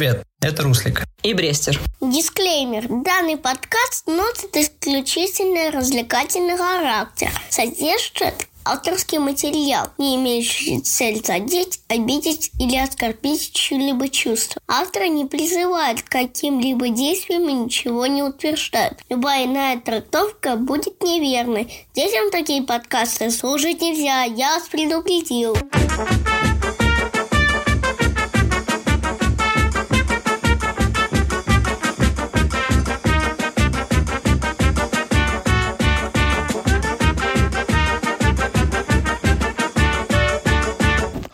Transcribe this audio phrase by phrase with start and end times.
[0.00, 1.02] Привет, это Руслик.
[1.22, 1.78] И Брестер.
[2.00, 2.86] Дисклеймер.
[3.04, 7.28] Данный подкаст носит исключительно развлекательный характер.
[7.50, 14.62] Содержит авторский материал, не имеющий цель задеть, обидеть или оскорбить чьи-либо чувства.
[14.66, 18.94] Автор не призывает к каким-либо действиям и ничего не утверждает.
[19.10, 21.86] Любая иная трактовка будет неверной.
[21.94, 25.54] Детям такие подкасты слушать нельзя, я вас предупредил.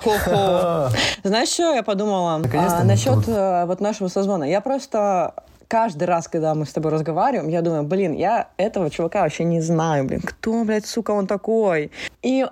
[0.07, 0.89] Хо-хо.
[1.23, 3.29] Знаешь, что я подумала а, насчет тут.
[3.29, 4.45] э, вот нашего созвона?
[4.45, 5.35] Я просто
[5.69, 9.61] каждый раз, когда мы с тобой разговариваем, я думаю, блин, я этого чувака вообще не
[9.61, 11.91] знаю, блин, кто, блядь, сука, он такой?
[12.23, 12.47] И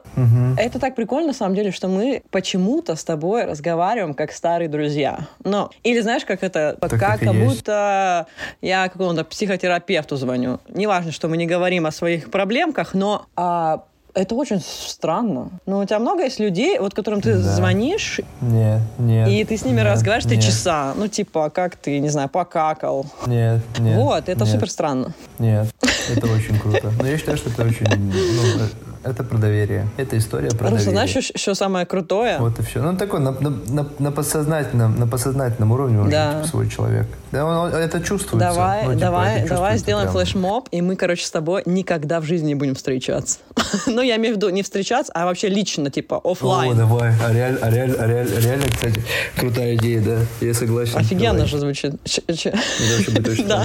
[0.58, 5.28] это так прикольно, на самом деле, что мы почему-то с тобой разговариваем как старые друзья.
[5.44, 7.56] Но, или знаешь, как это, Так как, как есть.
[7.58, 8.26] будто
[8.60, 10.60] я какому-то психотерапевту звоню.
[10.68, 13.84] Неважно, что мы не говорим о своих проблемках, но а,
[14.14, 15.50] это очень странно.
[15.66, 17.40] Ну, у тебя много есть людей, вот которым ты Да.
[17.40, 19.28] звонишь, Нет, нет.
[19.28, 20.94] и ты с ними нет, разговариваешь три часа.
[20.96, 23.06] Ну, типа, как ты, не знаю, покакал.
[23.26, 23.96] Нет, нет.
[23.96, 25.12] вот, это нет, супер странно.
[25.38, 25.68] Нет,
[26.14, 26.92] это очень круто.
[26.98, 27.86] Но я считаю, что это очень...
[27.88, 28.64] Ну,
[29.04, 29.86] это про доверие.
[29.96, 31.08] Это история про Просто доверие.
[31.08, 32.38] знаешь, что, самое крутое?
[32.38, 32.82] Вот и все.
[32.82, 36.34] Ну, такой на, на, на, на подсознательном, на подсознательном уровне он Да.
[36.34, 37.06] типа, свой человек.
[37.32, 38.48] Да, он, он- это чувствуется.
[38.50, 40.24] Давай, Ну, типа, давай, это давай сделаем прям.
[40.24, 43.38] флешмоб, и мы, короче, с тобой никогда в жизни не будем встречаться.
[43.86, 46.76] ну, я имею в виду не встречаться, а вообще лично, типа, О, оффлайн.
[46.76, 47.12] давай.
[47.24, 49.02] А реаль- а реаль- а реаль- реально, кстати,
[49.36, 50.18] крутая идея, да.
[50.40, 50.96] Я согласен.
[50.98, 51.48] Офигенно Давай.
[51.48, 51.94] же звучит.
[53.46, 53.64] Да.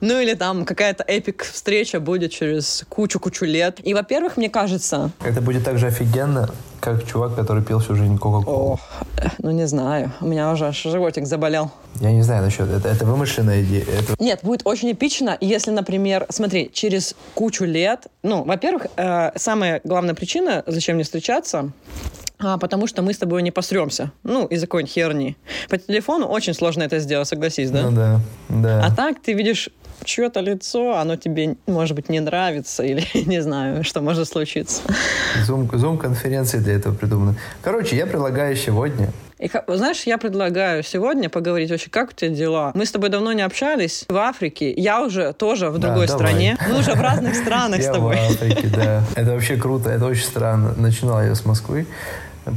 [0.00, 3.78] Ну или там какая-то epic встреча будет через кучу-кучу лет.
[3.84, 4.71] И, во-первых, мне кажется,
[5.24, 6.48] Это будет так же офигенно,
[6.80, 8.80] как чувак, который пил всю жизнь Кока-Колу.
[9.16, 11.70] э, ну не знаю, у меня уже аж животик заболел.
[12.00, 12.88] Я не знаю насчет это.
[12.88, 13.84] Это вымышленная идея.
[13.84, 19.80] Это Нет, будет очень эпично, если, например, смотри, через кучу лет, ну, во-первых, э, самая
[19.84, 21.70] главная причина, зачем мне встречаться,
[22.42, 24.10] а, потому что мы с тобой не посремся.
[24.24, 25.36] Ну, из-за какой-нибудь херни.
[25.68, 27.82] По телефону очень сложно это сделать, согласись, да?
[27.82, 28.84] Ну да, да.
[28.84, 29.70] А так ты видишь
[30.04, 34.82] чье-то лицо, оно тебе, может быть, не нравится, или не знаю, что может случиться.
[35.44, 37.36] Зум, зум-конференции для этого придуманы.
[37.62, 39.10] Короче, я предлагаю сегодня...
[39.38, 42.70] И, знаешь, я предлагаю сегодня поговорить вообще, как у тебя дела?
[42.74, 44.72] Мы с тобой давно не общались в Африке.
[44.72, 46.26] Я уже тоже в Да, другой давай.
[46.28, 46.56] стране.
[46.68, 48.16] Мы уже в разных странах с Я в тобой.
[48.20, 49.02] Африке, да.
[49.16, 50.74] Это вообще круто, это очень странно.
[50.76, 51.86] Начинал я с Москвы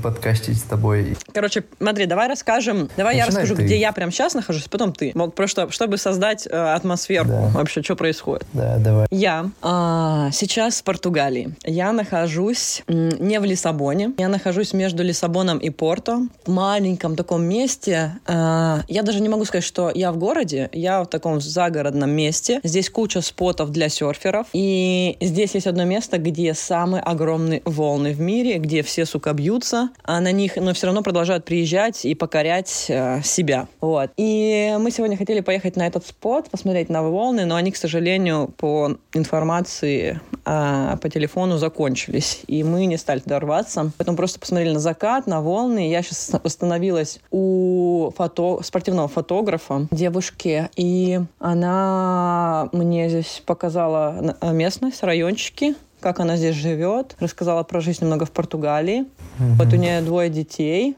[0.04, 1.16] подкастить с тобой.
[1.34, 2.90] Короче, смотри, давай расскажем.
[2.98, 3.66] Давай я Начинай расскажу, ты.
[3.66, 5.12] где я прям сейчас нахожусь, потом ты.
[5.16, 7.42] Мог просто, чтобы создать э, атмосферу Да.
[7.54, 8.46] вообще, что происходит.
[8.54, 9.08] Да, давай.
[9.12, 11.56] Я а, сейчас в Португалии.
[11.64, 14.14] Я нахожусь м, не в Лиссабоне.
[14.18, 16.28] Я нахожусь между Лиссабоном и Порто.
[16.46, 18.14] В маленьком таком месте.
[18.26, 20.70] А, я даже не могу сказать, что я в городе.
[20.72, 22.60] Я в таком загородном месте.
[22.64, 24.48] Здесь куча спотов для серферов.
[24.54, 29.75] И здесь есть одно место, где самые огромные волны в мире, где все, сука, бьются
[30.04, 33.68] а на них, но все равно продолжают приезжать и покорять э, себя.
[33.82, 34.12] Вот.
[34.18, 38.54] И мы сегодня хотели поехать на этот спот, посмотреть на волны, но они, к сожалению,
[38.58, 42.42] по информации а, по телефону закончились.
[42.48, 43.92] И мы не стали туда рваться.
[43.98, 45.90] Поэтому просто посмотрели на закат, на волны.
[45.90, 48.62] Я сейчас остановилась у фото...
[48.64, 57.16] спортивного фотографа, девушки, и она мне здесь показала э, местность, райончики, как она здесь живет,
[57.20, 59.06] рассказала про жизнь немного в Португалии.
[59.40, 60.96] Вот у нее двое детей,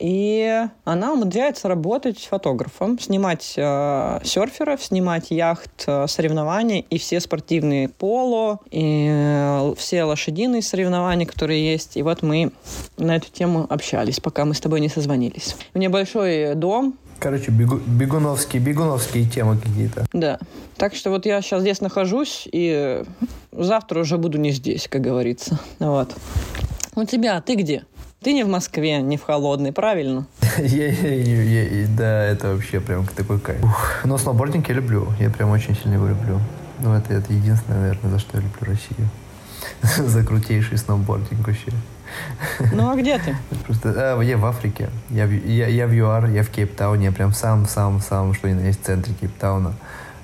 [0.00, 7.88] и она умудряется работать фотографом, снимать э, серферов, снимать яхт, э, соревнования и все спортивные
[7.88, 11.96] поло, и э, все лошадиные соревнования, которые есть.
[11.96, 12.50] И вот мы
[12.96, 15.54] на эту тему общались, пока мы с тобой не созвонились.
[15.72, 20.06] У нее большой дом, Короче, бегу- бегуновские, бегуновские темы какие-то.
[20.12, 20.38] да.
[20.76, 23.02] Так что вот я сейчас здесь нахожусь, и
[23.50, 25.58] завтра уже буду не здесь, как говорится.
[25.80, 26.14] Вот.
[26.94, 27.84] У тебя, ты где?
[28.22, 30.26] Ты не в Москве, не в холодной, правильно?
[31.96, 33.60] Да, это вообще прям такой кайф.
[34.04, 35.08] Но сноубординг я люблю.
[35.18, 36.38] Я прям очень сильно его люблю.
[36.80, 39.08] Ну, это, это единственное, наверное, за что я люблю Россию.
[39.96, 41.72] За крутейший сноубординг вообще.
[42.72, 43.36] Ну а где ты?
[43.66, 44.88] Просто, а, я в Африке.
[45.10, 47.06] Я, я, я в ЮАР, я в Кейптауне.
[47.06, 49.72] Я прям сам-сам-сам, что ни на есть в центре Кейптауна.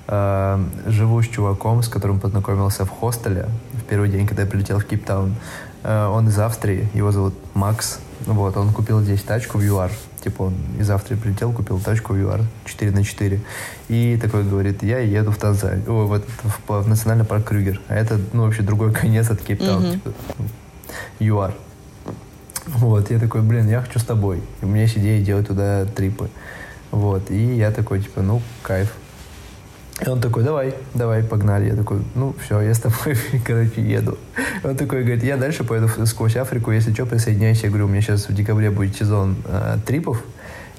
[0.07, 4.79] А, живу с чуваком, с которым познакомился в хостеле в первый день, когда я прилетел
[4.79, 5.35] в Кейптаун.
[5.83, 7.99] А, он из Австрии, его зовут Макс.
[8.25, 9.91] Вот, он купил здесь тачку в ЮАР.
[10.23, 13.39] Типа он из Австрии прилетел, купил тачку в ЮАР 4 на 4.
[13.87, 17.79] И такой говорит, я еду в Танзанию, о, в, этот, в, в национальный парк Крюгер.
[17.87, 19.87] А это, ну, вообще другой конец от Кейптауна.
[19.87, 19.91] Мгм.
[19.93, 20.13] Типа,
[21.19, 21.53] ЮАР.
[22.65, 24.41] Вот, я такой, блин, я хочу с тобой.
[24.61, 26.29] И у меня есть идея делать туда трипы.
[26.89, 28.91] Вот, и я такой, типа, ну, кайф.
[30.03, 31.69] И он такой, давай, давай, погнали.
[31.69, 33.15] Я такой, ну, все, я с тобой,
[33.45, 34.17] короче, еду.
[34.63, 37.63] Он такой говорит, я дальше поеду сквозь Африку, если что, присоединяйся.
[37.63, 40.21] Я говорю, у меня сейчас в декабре будет сезон э, трипов,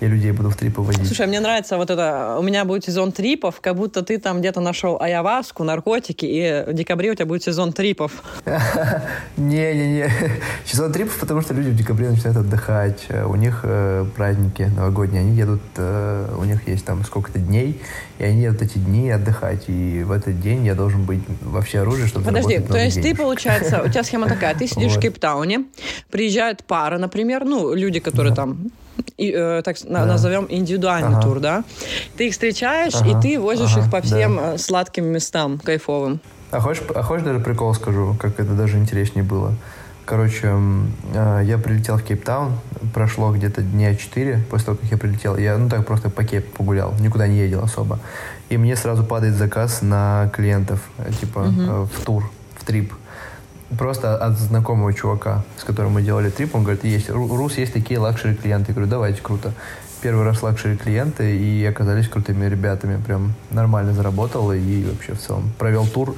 [0.01, 1.07] я людей буду в трипы водить.
[1.07, 4.61] Слушай, мне нравится вот это, у меня будет сезон трипов, как будто ты там где-то
[4.61, 8.23] нашел аяваску, наркотики, и в декабре у тебя будет сезон трипов.
[9.37, 10.11] Не-не-не,
[10.65, 15.37] сезон трипов, потому что люди в декабре начинают отдыхать, у них э, праздники новогодние, они
[15.37, 17.81] едут, э, у них есть там сколько-то дней,
[18.19, 22.07] и они едут эти дни отдыхать, и в этот день я должен быть во всеоружии,
[22.07, 23.17] чтобы Подожди, то есть денег.
[23.17, 24.99] ты, получается, у тебя схема такая, ты сидишь вот.
[24.99, 25.65] в Кейптауне,
[26.11, 28.43] приезжают пары, например, ну, люди, которые да.
[28.43, 28.71] там
[29.17, 30.05] и, э, так да.
[30.05, 31.23] назовем индивидуальный ага.
[31.23, 31.65] тур, да?
[32.17, 33.19] Ты их встречаешь, ага.
[33.19, 33.81] и ты возишь ага.
[33.81, 34.55] их по всем да.
[34.55, 36.21] Э, сладким местам, кайфовым.
[36.51, 39.55] А хочешь, а хочешь даже прикол скажу, как это даже интереснее было?
[40.05, 40.55] Короче,
[41.15, 42.53] э, я прилетел в Кейптаун,
[42.95, 45.37] прошло где-то дня четыре после того, как я прилетел.
[45.37, 47.99] Я, ну так, просто по Кейп погулял, никуда не ездил особо.
[48.49, 51.89] И мне сразу падает заказ на клиентов, э, типа, угу.
[51.93, 52.93] в тур, в trip.
[53.79, 57.99] Просто от знакомого чувака, с которым мы делали trip, он говорит, есть, Рус, есть такие
[57.99, 58.71] luxury клиенты.
[58.71, 59.53] Я говорю, давайте, круто.
[60.07, 63.03] Первый раз luxury клиенты и оказались крутыми ребятами.
[63.03, 66.15] Прям нормально заработал и вообще в целом провел тур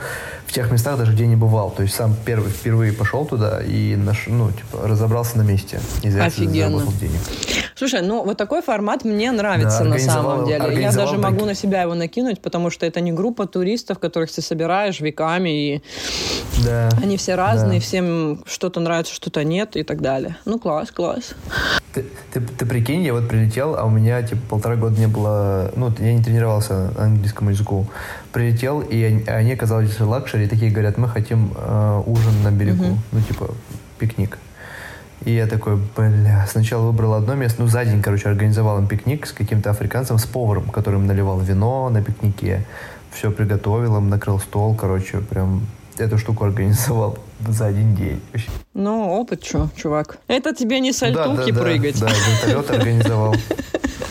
[0.46, 1.70] в тех местах, даже где не бывал.
[1.70, 5.80] То есть сам первый, впервые пошел туда и наш, ну, типа, разобрался на месте.
[6.02, 6.80] И за Офигенно.
[6.80, 7.20] заработал денег.
[7.76, 10.82] Слушай, ну вот такой формат мне нравится да, на самом деле.
[10.82, 14.42] Я даже могу на себя его накинуть, потому что это не группа туристов, которых ты
[14.42, 15.82] собираешь веками, и
[16.62, 17.86] да, они все разные, да.
[17.86, 20.36] всем что-то нравится, что-то нет и так далее.
[20.44, 21.34] Ну, класс, класс.
[21.98, 25.72] Ты, ты, ты прикинь, я вот прилетел, а у меня типа полтора года не было,
[25.74, 27.86] ну, я не тренировался английскому языку.
[28.32, 32.52] Прилетел, и они, они оказались в luxury, и такие говорят, мы хотим э, ужин на
[32.52, 32.98] берегу, угу.
[33.12, 33.50] ну, типа,
[33.98, 34.38] пикник.
[35.24, 39.26] И я такой, бля, сначала выбрал одно место, ну, за день, короче, организовал им пикник
[39.26, 42.64] с каким-то африканцем, с поваром, который им наливал вино на пикнике,
[43.10, 45.62] все приготовил им, накрыл стол, короче, прям
[46.00, 48.20] эту штуку организовал за один день.
[48.74, 50.18] Ну, опыт что, чувак?
[50.28, 52.00] Это тебе не сальтухи да, да, прыгать.
[52.00, 53.34] Да, да, вертолет организовал.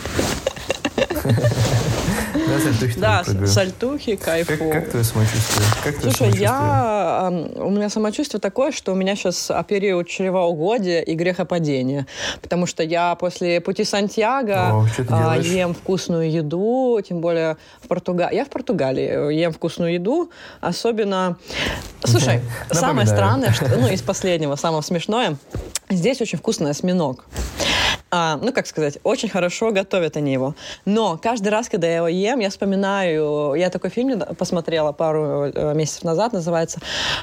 [2.60, 4.72] сальтухи Да, сальтухи, кайфово.
[4.72, 5.94] Как, твое самочувствие?
[6.00, 7.30] Слушай, я...
[7.56, 12.06] У меня самочувствие такое, что у меня сейчас период чревоугодия и грехопадения.
[12.42, 18.36] Потому что я после пути Сантьяго а, ем вкусную еду, тем более в Португалии.
[18.36, 21.36] Я в Португалии ем вкусную еду, особенно...
[22.04, 22.40] Слушай,
[22.70, 25.36] самое странное, что, ну, из последнего, самое смешное,
[25.90, 27.24] здесь очень вкусный осьминог
[28.10, 30.54] а, ну, как сказать, очень хорошо готовят они его.
[30.84, 35.74] Но каждый раз, когда я его ем, я вспоминаю, я такой фильм посмотрела пару э,
[35.74, 36.80] месяцев назад, называется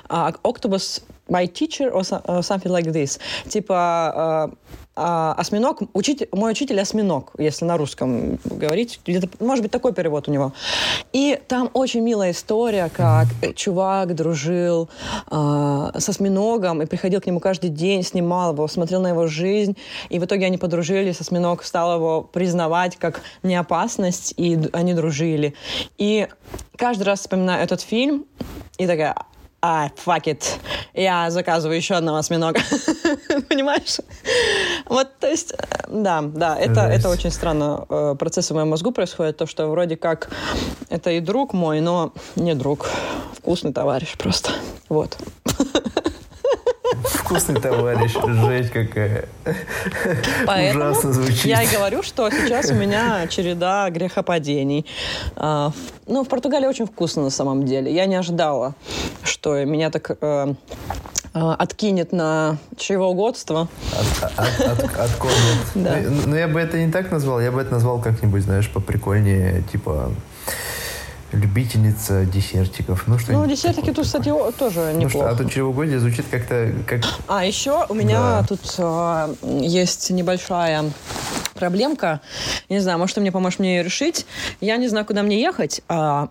[0.09, 3.19] а, «Octopus my teacher or something like this».
[3.49, 4.51] Типа
[4.97, 10.29] а, осьминог, учитель, мой учитель осьминог, если на русском говорить, где-то, может быть, такой перевод
[10.29, 10.53] у него.
[11.11, 14.89] И там очень милая история, как чувак дружил
[15.29, 19.75] э, с осьминогом и приходил к нему каждый день, снимал его, смотрел на его жизнь,
[20.09, 25.55] и в итоге они подружились, осьминог стал его признавать как неопасность, и они дружили.
[25.97, 26.27] И
[26.77, 28.25] каждый раз вспоминаю этот фильм,
[28.77, 29.15] и такая,
[29.61, 30.43] а, fuck it,
[30.93, 32.61] я заказываю еще одного осьминога.
[33.49, 33.99] Понимаешь?
[34.85, 35.57] Вот, то есть, э,
[35.89, 37.85] да, да, это, это очень странно.
[37.89, 40.29] Э, процессы в моем мозгу происходят, то, что вроде как
[40.89, 42.89] это и друг мой, но не друг.
[43.37, 44.51] Вкусный товарищ просто.
[44.89, 45.17] Вот.
[47.03, 49.27] Вкусный товарищ, жесть какая.
[50.45, 51.45] Поэтому Ужасно звучит.
[51.45, 54.85] Я и говорю, что сейчас у меня череда грехопадений.
[55.35, 55.71] А,
[56.07, 57.93] ну, в Португалии очень вкусно на самом деле.
[57.93, 58.75] Я не ожидала,
[59.23, 60.53] что меня так э, э
[61.35, 63.67] откинет на чревоугодство.
[63.91, 65.35] От, от, от, откормит.
[65.75, 65.97] Да.
[66.03, 69.63] Ну, ну, я бы это не так назвал, я бы это назвал как-нибудь, знаешь, поприкольнее,
[69.71, 70.11] типа
[71.33, 73.07] любительница десертиков.
[73.07, 75.01] Ну, что ну десертики тут, кстати, тоже неплохо.
[75.01, 76.71] Ну, что, а тут чревоугодие звучит как-то...
[76.87, 77.01] Как...
[77.27, 78.45] А, еще у меня да.
[78.47, 80.85] тут а, есть небольшая
[81.53, 82.21] проблемка.
[82.69, 84.25] Не знаю, может, ты мне поможешь мне ее решить.
[84.61, 86.27] Я не знаю, куда мне ехать а,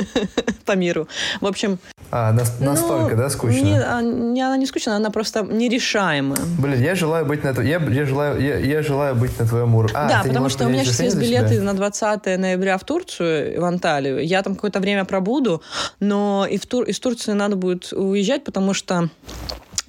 [0.64, 1.08] по миру.
[1.40, 1.78] В общем...
[2.16, 3.60] А, настолько, ну, да, скучно?
[3.60, 6.38] Не, а, не, она не скучная, она просто нерешаемая.
[6.60, 7.60] Блин, я желаю быть на...
[7.60, 9.96] Я, я, желаю, я, я желаю быть на твоем уровне.
[9.98, 13.64] А, да, потому что у меня сейчас есть билеты на 20 ноября в Турцию, в
[13.64, 14.24] Анталию.
[14.24, 15.60] Я там какое-то время пробуду,
[15.98, 19.10] но и в Тур, из Турции надо будет уезжать, потому что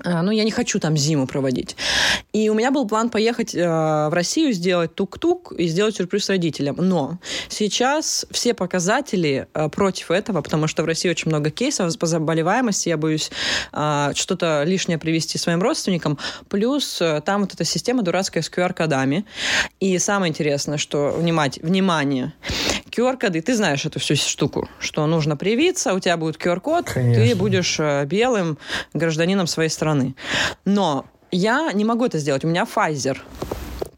[0.03, 1.75] ну, я не хочу там зиму проводить.
[2.33, 6.75] И у меня был план поехать э, в Россию, сделать тук-тук и сделать сюрприз родителям.
[6.79, 12.07] Но сейчас все показатели э, против этого, потому что в России очень много кейсов по
[12.07, 13.31] заболеваемости, я боюсь
[13.71, 16.17] э, что-то лишнее привести своим родственникам.
[16.49, 19.25] Плюс э, там вот эта система дурацкая с QR-кодами.
[19.79, 22.33] И самое интересное, что, внимать, внимание,
[22.91, 27.77] QR-коды, ты знаешь эту всю штуку, что нужно привиться, у тебя будет QR-код, ты будешь
[27.79, 28.57] э, белым
[28.93, 29.84] гражданином своей страны.
[30.65, 33.17] Но я не могу это сделать, у меня Pfizer.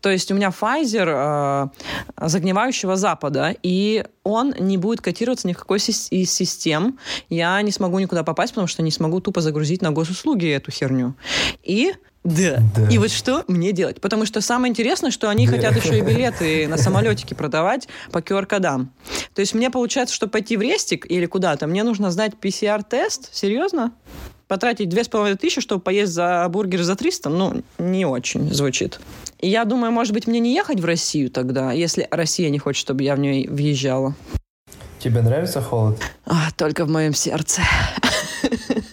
[0.02, 1.72] То есть у меня Pfizer
[2.20, 7.00] э, загнивающего Запада, и он не будет котироваться ни в какой из систем.
[7.30, 11.16] Я не смогу никуда попасть, потому что не смогу тупо загрузить на госуслуги эту херню.
[11.64, 12.60] И да.
[12.76, 12.90] да.
[12.90, 14.02] И вот что мне делать?
[14.02, 15.54] Потому что самое интересное, что они да.
[15.54, 18.92] хотят еще и билеты на самолетики продавать по QR-кодам.
[19.34, 23.34] То есть мне получается, что пойти в Рестик или куда-то, мне нужно сдать PCR-тест?
[23.34, 23.94] Серьезно?
[24.48, 27.30] Потратить две с половиной тысячи, чтобы поесть за бургер за 300?
[27.30, 29.00] Ну, не очень звучит.
[29.40, 32.80] И я думаю, может быть, мне не ехать в Россию тогда, если Россия не хочет,
[32.80, 34.16] чтобы я в нее въезжала.
[35.00, 36.00] Тебе нравится холод?
[36.26, 37.62] А, только в моем сердце.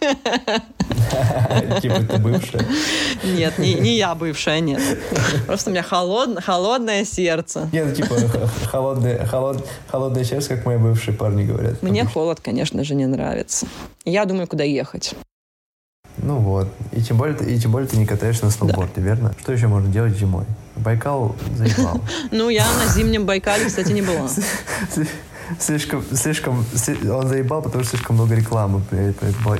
[1.82, 2.64] Типа ты бывшая?
[3.24, 4.80] Нет, не, не я бывшая, нет.
[5.46, 7.68] Просто у меня холод, холодное сердце.
[7.72, 8.16] Нет, ну типа
[8.70, 11.82] холодное, холод, холодное сердце, как мои бывшие парни говорят.
[11.82, 13.66] Мне холод, конечно же, не нравится.
[14.04, 15.14] Я думаю, куда ехать.
[16.18, 16.68] Ну вот.
[16.92, 19.02] И тем более, и тем более ты не катаешься на сноуборде, да.
[19.02, 19.34] верно?
[19.40, 20.44] Что еще можно делать зимой?
[20.76, 22.00] Байкал заебал.
[22.30, 24.28] Ну, я на зимнем Байкале, кстати, не была.
[25.58, 28.82] Слишком, слишком, он заебал, потому что слишком много рекламы.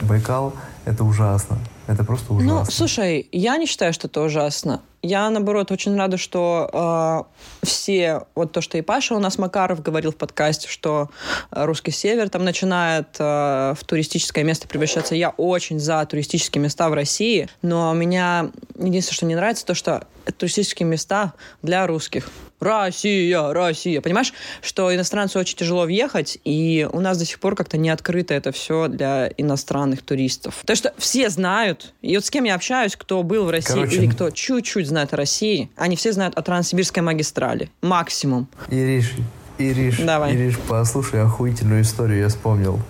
[0.03, 0.55] Байкал—
[0.85, 1.59] это ужасно.
[1.91, 2.55] Это просто ну, ужасно.
[2.55, 4.81] Ну, слушай, я не считаю, что это ужасно.
[5.03, 7.27] Я, наоборот, очень рада, что
[7.63, 11.11] э, все, вот то, что и Паша у нас Макаров говорил в подкасте, что
[11.51, 15.17] э, русский север там начинает э, в туристическое место превращаться.
[15.17, 20.07] Я очень за туристические места в России, но меня единственное, что не нравится, то, что
[20.39, 21.33] туристические места
[21.63, 22.29] для русских.
[22.61, 24.03] Россия, Россия.
[24.03, 28.35] Понимаешь, что иностранцу очень тяжело въехать, и у нас до сих пор как-то не открыто
[28.35, 30.63] это все для иностранных туристов.
[30.67, 33.97] То, что все знают, и вот с кем я общаюсь, кто был в России Короче,
[33.97, 37.71] или кто чуть-чуть знает о России, они все знают о Транссибирской магистрали.
[37.83, 38.49] Максимум.
[38.69, 39.15] Ириш,
[39.59, 40.35] Ириш, Давай.
[40.35, 42.81] Ириш, послушай охуительную историю, я вспомнил.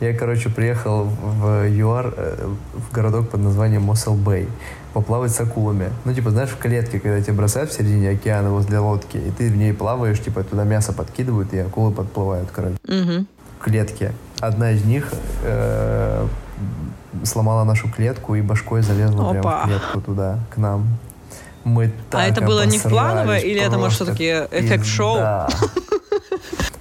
[0.00, 4.46] Я, короче, приехал в ЮАР, э, в городок под названием Мосел-Бэй
[4.92, 5.90] поплавать с акулами.
[6.04, 9.50] Ну, типа, знаешь, в клетке, когда тебя бросают в середине океана возле лодки, и ты
[9.50, 12.76] в ней плаваешь, типа, туда мясо подкидывают, и акулы подплывают, короче.
[12.84, 13.26] Угу.
[13.58, 14.12] В клетке.
[14.40, 15.12] Одна из них
[15.44, 16.26] э,
[17.24, 19.32] сломала нашу клетку и башкой залезла Опа.
[19.32, 20.86] прямо в клетку туда, к нам.
[21.64, 25.18] Мы так А это было не в плановое, или это, может, все-таки эффект шоу?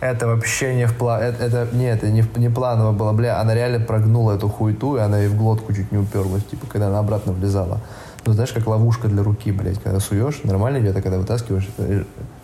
[0.02, 1.22] Это вообще не в план...
[1.22, 3.12] Это, это, нет, это не, не планово было.
[3.14, 6.68] Бля, она реально прогнула эту хуету, и она и в глотку чуть не уперлась, типа,
[6.68, 7.82] когда она обратно влезала.
[8.26, 11.68] Ну, знаешь, как ловушка для руки, блядь, когда суешь, нормально где-то, когда вытаскиваешь,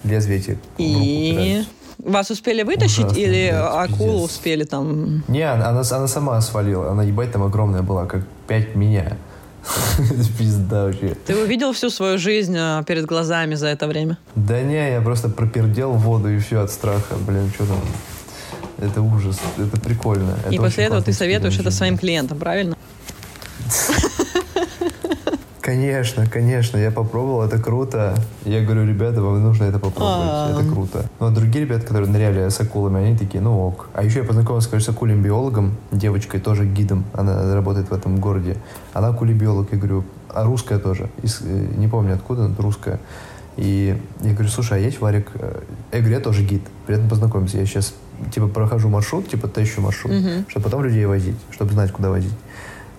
[0.04, 1.64] лезвие эти И...
[2.04, 4.32] Вас успели вытащить Ужасно, или блядь, акулу пиздец.
[4.32, 5.24] успели там?
[5.28, 6.92] Не, она, она сама свалила.
[6.92, 9.18] Она, ебать, там огромная была, как пять меня.
[10.38, 11.16] Пизда вообще.
[11.26, 14.18] Ты увидел всю свою жизнь а, перед глазами за это время?
[14.36, 17.16] Да не, я просто пропердел воду и все от страха.
[17.28, 17.80] Блин, что там?
[18.80, 20.36] Это ужас, это прикольно.
[20.50, 22.76] И это после этого ты советуешь это своим клиентам, правильно?
[25.72, 28.14] Конечно, конечно, я попробовал, это круто.
[28.44, 30.60] Я говорю, ребята, вам нужно это попробовать, А-а-а.
[30.60, 31.06] это круто.
[31.22, 33.88] Но другие ребята, которые ныряли с акулами, они такие, ну ок.
[33.94, 38.20] А еще я познакомился, конечно, с акулем биологом, девочкой, тоже гидом, она работает в этом
[38.20, 38.58] городе.
[38.92, 43.00] Она акулий биолог, я говорю, а русская тоже, из, э, не помню откуда, но русская.
[43.56, 45.32] И я говорю, слушай, а есть варик?
[45.94, 47.58] Я говорю, я тоже гид, приятно познакомиться.
[47.58, 47.94] Я сейчас,
[48.34, 50.50] типа, прохожу маршрут, типа, тащу маршрут, uh-huh.
[50.50, 52.34] чтобы потом людей возить, чтобы знать, куда возить.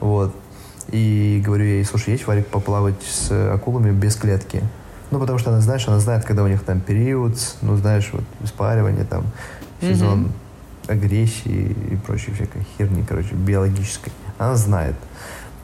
[0.01, 0.35] Вот.
[0.91, 4.63] И говорю ей, слушай, есть варик поплавать с акулами без клетки?
[5.11, 8.25] Ну, потому что она, знаешь, она знает, когда у них там период, ну, знаешь, вот,
[8.43, 9.25] испаривание, там,
[9.81, 10.33] сезон
[10.89, 10.93] mm-hmm.
[10.93, 14.13] агрессии и прочей всякой херни, короче, биологической.
[14.39, 14.95] Она знает.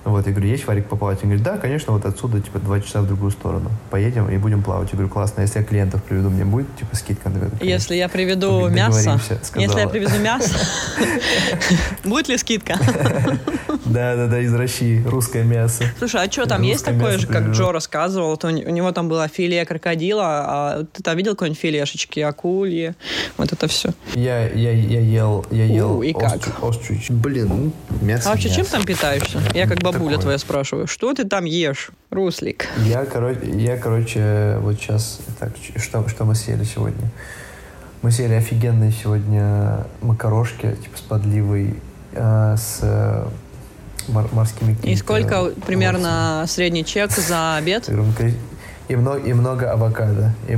[0.08, 1.18] Вот, я говорю, есть варик поплавать?
[1.22, 3.70] Он говорит, да, конечно, вот отсюда, типа, два часа в другую сторону.
[3.90, 4.88] Поедем и будем плавать.
[4.92, 7.28] Я говорю, классно, если я клиентов приведу, мне будет, типа, скидка?
[7.28, 9.20] Говорю, если я приведу мясо,
[9.56, 10.54] если я привезу мясо,
[12.04, 12.78] будет ли скидка?
[13.84, 15.84] Да, да, да, из России, русское мясо.
[15.98, 19.64] Слушай, а что, там есть такое же, как Джо рассказывал, у него там было филе
[19.64, 22.94] крокодила, а ты там видел какой-нибудь филешечки, акульи,
[23.36, 23.90] вот это все?
[24.14, 26.40] Я, я, я ел, я ел и как?
[27.08, 27.72] Блин,
[28.02, 29.40] мясо, А вообще чем там питаешься?
[29.54, 32.66] Я как бы бабуля твоя спрашиваю, что ты там ешь, Руслик?
[32.84, 37.10] Я, короче, я, короче, вот сейчас, так, что, что мы съели сегодня?
[38.02, 41.74] Мы съели офигенные сегодня макарошки, типа с подливой,
[42.12, 42.80] э, с
[44.08, 46.46] мор- морскими И сколько примерно овощами.
[46.46, 47.88] средний чек за обед?
[48.88, 50.32] И много, и много авокадо.
[50.48, 50.56] И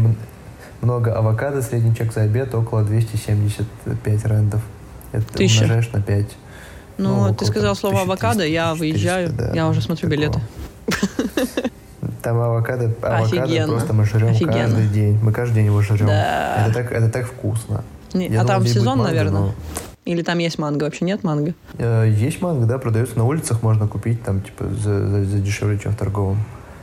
[0.83, 4.61] много авокадо, средний чек за обед около 275 рендов.
[5.11, 5.63] Это ты Тысяча.
[5.63, 6.27] умножаешь на 5.
[7.01, 10.17] Ну, Ну, ты сказал слово 1300, авокадо, я 1400, выезжаю, да, я уже смотрю такого.
[10.17, 10.41] билеты.
[12.23, 13.69] Там авокадо, авокадо Офигенно.
[13.73, 14.53] просто мы жрем Офигенно.
[14.53, 15.19] каждый день.
[15.23, 16.07] Мы каждый день его жрем.
[16.07, 16.65] Да.
[16.67, 17.83] Это так, это так вкусно.
[18.13, 19.41] Не, Я а думал, там сезон, манго, наверное?
[19.43, 19.55] но-
[20.05, 20.85] Или там есть манго?
[20.85, 21.55] Вообще нет манго?
[21.79, 25.79] Э, Есть манго, да, продается на улицах, можно купить там, типа, за, за- за дешевле,
[25.79, 26.39] чем в торговом.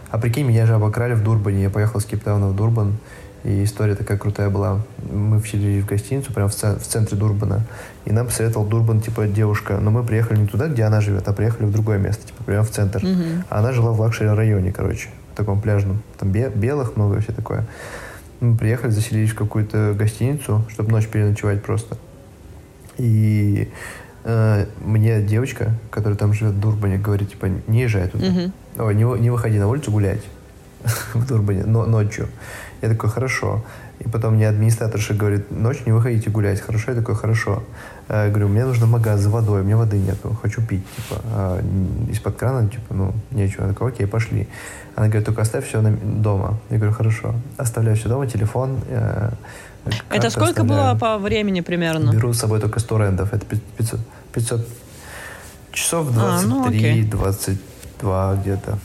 [0.09, 1.63] А прикинь, меня же обокрали в Дурбане.
[1.63, 2.95] Я поехал с Кейптауна в Дурбан,
[3.44, 4.82] и история такая крутая была.
[5.12, 7.62] Мы вселились в гостиницу прямо в, ц- в центре Дурбана,
[8.06, 9.77] и нам посоветовал Дурбан, типа, девушка.
[9.77, 12.63] Но мы приехали не туда, где она живет, а приехали в другое место, типа, прямо
[12.63, 13.03] в центр.
[13.03, 13.44] Мгм.
[13.50, 16.01] А она жила в лакшери-районе, короче, в таком пляжном.
[16.17, 17.65] Там бе- белых много и все такое.
[18.39, 21.98] Мы приехали, заселились в какую-то гостиницу, чтобы ночь переночевать просто.
[22.98, 23.70] И
[24.24, 28.27] э, мне девочка, которая там живет в Дурбане, говорит, типа, не езжай туда.
[28.27, 28.53] Мгм.
[28.79, 30.22] Ой, не, не выходи на улицу гулять
[31.13, 32.27] в Дурбане но, ночью.
[32.81, 33.63] Я такой, хорошо.
[34.00, 36.62] И потом мне администраторша говорит, ночью не выходите гулять.
[36.62, 36.91] Хорошо?
[36.91, 37.63] Я такой, хорошо.
[38.07, 41.22] Э, Я говорю, мне нужно магаз за водой, у меня воды нету, хочу пить, типа,
[41.25, 41.62] а,
[42.12, 43.63] из-под крана, типа, ну, нечего.
[43.63, 44.48] Я такой, окей, пошли.
[44.96, 46.60] Она говорит, только оставь все дома.
[46.69, 47.34] Я говорю, хорошо.
[47.57, 48.79] Оставляю все дома, телефон.
[48.88, 49.31] э,
[50.12, 50.91] Это сколько оставляю.
[50.91, 52.12] было по времени примерно?
[52.12, 53.34] Беру с собой только 100 рендов.
[53.34, 53.46] Это
[53.77, 54.00] 500,
[54.34, 54.67] 500
[55.72, 57.03] часов А, 23, ну, окей.
[57.03, 58.77] 22 где-то.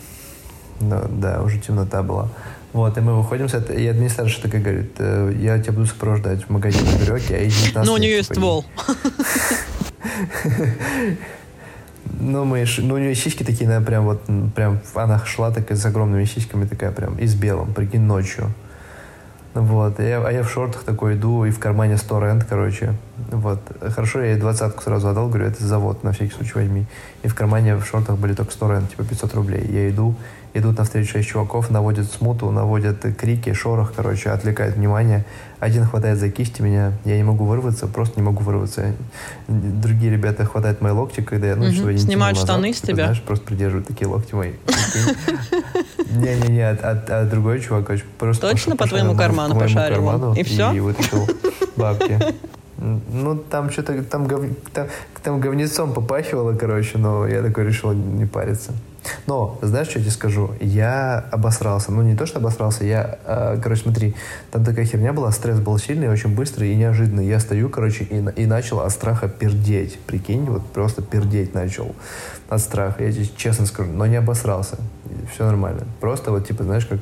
[0.88, 2.28] Да, да, уже темнота была.
[2.72, 6.44] Вот, и мы выходим с этого, и администраторша такая говорит, «Э, я тебя буду сопровождать
[6.44, 6.86] в магазин.
[6.86, 8.64] Я говорю, окей, а ей 19 Ну, у нее есть типа, ствол.
[12.20, 14.22] Ну, ш- ну, у нее сиськи такие, она прям вот,
[14.54, 18.50] прям, она шла такая с огромными сиськами, такая прям, и с белым, прикинь, ночью.
[19.54, 22.94] Вот, я- а я в шортах такой иду, и в кармане 100 рент, короче.
[23.30, 23.60] Вот,
[23.94, 26.86] хорошо, я ей двадцатку сразу отдал, говорю, это завод, на всякий случай возьми.
[27.22, 29.66] И в кармане в шортах были только 100 рент, типа 500 рублей.
[29.70, 30.14] Я иду,
[30.54, 35.24] идут навстречу шесть чуваков, наводят смуту, наводят крики, шорох, короче, отвлекают внимание.
[35.60, 38.94] Один хватает за кисти меня, я не могу вырваться, просто не могу вырваться.
[39.48, 43.04] Другие ребята хватают мои локти, когда я, ну, я не Снимают назад, штаны с тебя?
[43.04, 44.52] Знаешь, просто придерживают такие локти мои.
[46.10, 50.72] Не-не-не, а- а а другой чувак короче, просто Точно по твоему карману пошарил И всё?
[50.72, 51.26] И вытащил
[51.76, 52.18] бабки.
[52.78, 54.88] Ну, там что-то, там, гов- там,
[55.22, 58.72] там говнецом попахивало, короче, но я такой решил не париться.
[59.26, 60.50] Но, знаешь, что я тебе скажу?
[60.60, 61.92] Я обосрался.
[61.92, 64.14] Ну, не то, что обосрался, я, э, короче, смотри,
[64.50, 67.26] там такая херня была, стресс был сильный, очень быстрый и неожиданный.
[67.26, 69.98] Я стою, короче, и, и начал от страха пердеть.
[70.00, 71.94] Прикинь, вот просто пердеть начал
[72.48, 73.04] от страха.
[73.04, 74.76] Я тебе честно скажу, но не обосрался.
[75.32, 75.82] Все нормально.
[76.00, 76.98] Просто вот, типа, знаешь, как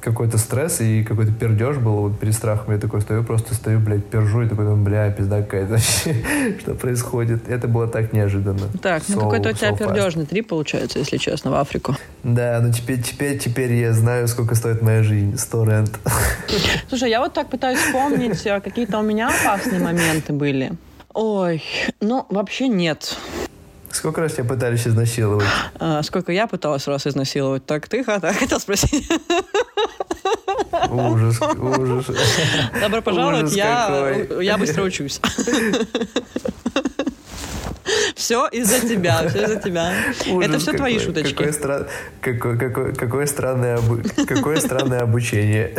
[0.00, 2.72] какой-то стресс и какой-то пердеж был вот перед страхом.
[2.74, 6.14] Я такой стою, просто стою, блядь, пержу и такой, думаю, бля, пизда какая-то вообще,
[6.60, 7.48] что происходит.
[7.48, 8.68] Это было так неожиданно.
[8.82, 11.96] Так, ну So- какой-то у тебя so пердежный трип получается, если честно, в Африку.
[12.22, 15.36] Да, ну теперь, теперь, теперь я знаю, сколько стоит моя жизнь.
[15.38, 15.98] Сто рент.
[16.88, 20.72] Слушай, я вот так пытаюсь вспомнить, а какие-то у меня опасные моменты были.
[21.14, 21.62] Ой,
[22.00, 23.16] ну вообще нет.
[23.90, 25.46] Сколько раз тебя пытались изнасиловать?
[25.80, 29.08] А, сколько я пыталась раз изнасиловать, так ты ха- хотел спросить.
[30.90, 32.06] Ужас, ужас.
[32.80, 33.86] Добро пожаловать, Ужас я,
[34.26, 34.44] какой.
[34.44, 35.20] я быстро учусь.
[38.18, 39.92] Все из-за тебя, все из-за тебя.
[40.42, 41.34] Это все твои шуточки.
[41.34, 41.86] Какое, стра-
[42.20, 43.78] какое, какое, какое странное,
[44.26, 45.72] какое странное обучение.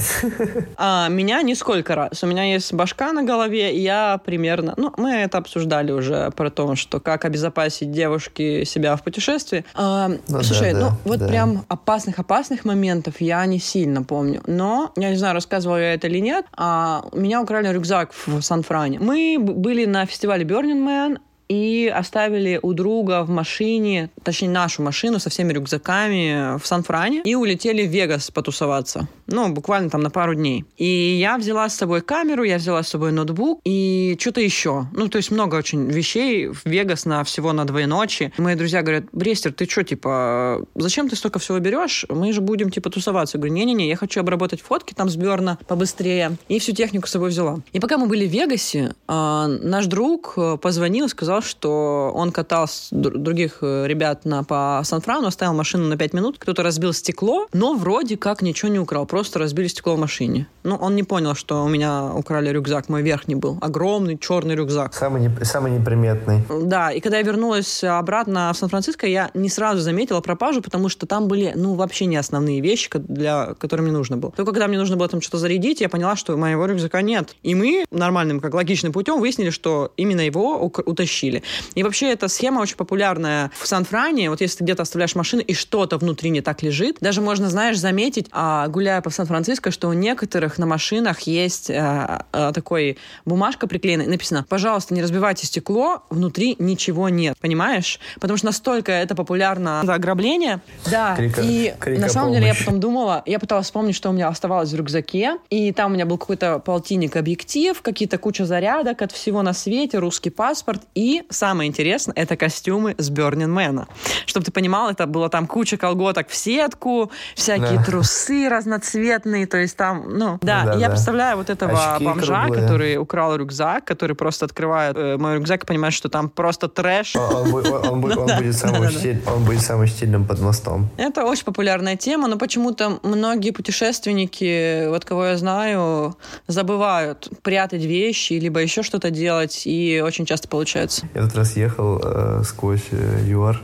[0.77, 2.23] А, меня нисколько раз.
[2.23, 4.73] У меня есть башка на голове, и я примерно...
[4.77, 9.65] Ну, мы это обсуждали уже про то, что как обезопасить девушки себя в путешествии.
[9.75, 14.41] А, Ну слушай, ну вот прям опасных-опасных моментов я не сильно помню.
[14.47, 18.41] Но, я не знаю, рассказывала я это или нет, а, у меня украли рюкзак в
[18.41, 18.99] Сан-Фране.
[18.99, 21.17] Мы были на фестивале Burning Man,
[21.49, 27.35] и оставили у друга в машине, точнее нашу машину со всеми рюкзаками в Сан-Фране и
[27.35, 29.07] улетели в Вегас потусоваться.
[29.25, 30.65] Ну, буквально там на пару дней.
[30.77, 34.87] И я взяла с собой камеру, я взяла с собой ноутбук и что-то еще.
[34.93, 38.31] Ну, то есть много очень вещей в Вегас на всего на две ночи.
[38.37, 42.05] Мои друзья говорят, Брестер, ты что, типа, зачем ты столько всего берешь?
[42.09, 43.37] Мы же будем, типа, тусоваться.
[43.37, 46.37] Я говорю, не-не-не, я хочу обработать фотки там с Берна побыстрее.
[46.47, 47.59] И всю технику с собой взяла.
[47.71, 52.31] И пока мы были в Вегасе, а, наш друг э, позвонил и сказал, что он
[52.31, 57.47] катал других э, ребят на, по Сан-Франу, оставил машину на 5 минут, кто-то разбил стекло,
[57.53, 60.47] но вроде как ничего не украл, просто разбили стекло в машине.
[60.63, 63.57] Ну, он не понял, что у меня украли рюкзак, мой верхний был.
[63.61, 64.93] Огромный черный рюкзак.
[64.93, 66.43] Самый, не- самый неприметный.
[66.63, 71.05] Да, и когда я вернулась обратно в Сан-Франциско, я не сразу заметила пропажу, потому что
[71.05, 74.31] там были, ну, вообще не основные вещи, для, которые мне нужно было.
[74.31, 77.35] Только когда мне нужно было там что-то зарядить, я поняла, что моего рюкзака нет.
[77.43, 81.28] И мы нормальным, как логичным путем выяснили, что именно его утащили.
[81.29, 81.43] Научили.
[81.75, 84.29] И вообще эта схема очень популярная в Сан-Фране.
[84.29, 87.77] Вот если ты где-то оставляешь машину, и что-то внутри не так лежит, даже можно, знаешь,
[87.77, 93.67] заметить, а, гуляя по Сан-Франциско, что у некоторых на машинах есть а, а, такой бумажка
[93.67, 97.99] приклеена, написано, пожалуйста, не разбивайте стекло, внутри ничего нет, понимаешь?
[98.19, 100.61] Потому что настолько это популярно ограбление.
[100.89, 104.13] Да, Крика- и крика на самом деле я потом думала, я пыталась вспомнить, что у
[104.13, 109.01] меня оставалось в рюкзаке, и там у меня был какой-то полтинник объектив, какие-то куча зарядок
[109.01, 113.87] от всего на свете, русский паспорт, и самое интересное, это костюмы с Burning Man.
[114.25, 117.83] Чтобы ты понимал, это было там куча колготок в сетку, всякие Да.
[117.83, 120.89] трусы разноцветные, то есть там, ну, да, да, я да.
[120.89, 122.61] представляю вот этого Очки бомжа, круглые.
[122.63, 127.15] который украл рюкзак, который просто открывает э, мой рюкзак и понимает, что там просто трэш.
[127.15, 130.39] Он, он бу- он бу- он да, будет самым стиль- он будет самым стильным под
[130.39, 130.89] мостом.
[130.97, 136.15] Это очень популярная тема, но почему-то многие путешественники, вот кого я знаю,
[136.47, 141.07] забывают прятать вещи, либо еще что-то делать, и очень часто получается.
[141.15, 143.61] Я тут раз ехал э, сквозь э, ЮАР,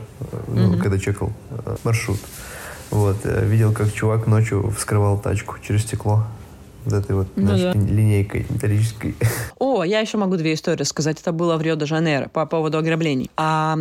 [0.48, 2.18] ну, когда чекал э, маршрут.
[2.90, 6.24] Вот, э, видел, как чувак ночью вскрывал тачку через стекло.
[6.84, 7.72] Вот этой вот Ну да.
[7.72, 9.16] линейкой металлической.
[9.58, 11.20] О, я еще могу две истории сказать.
[11.20, 13.28] Это было в Рио-де-Жанейро по поводу ограблений.
[13.36, 13.76] А,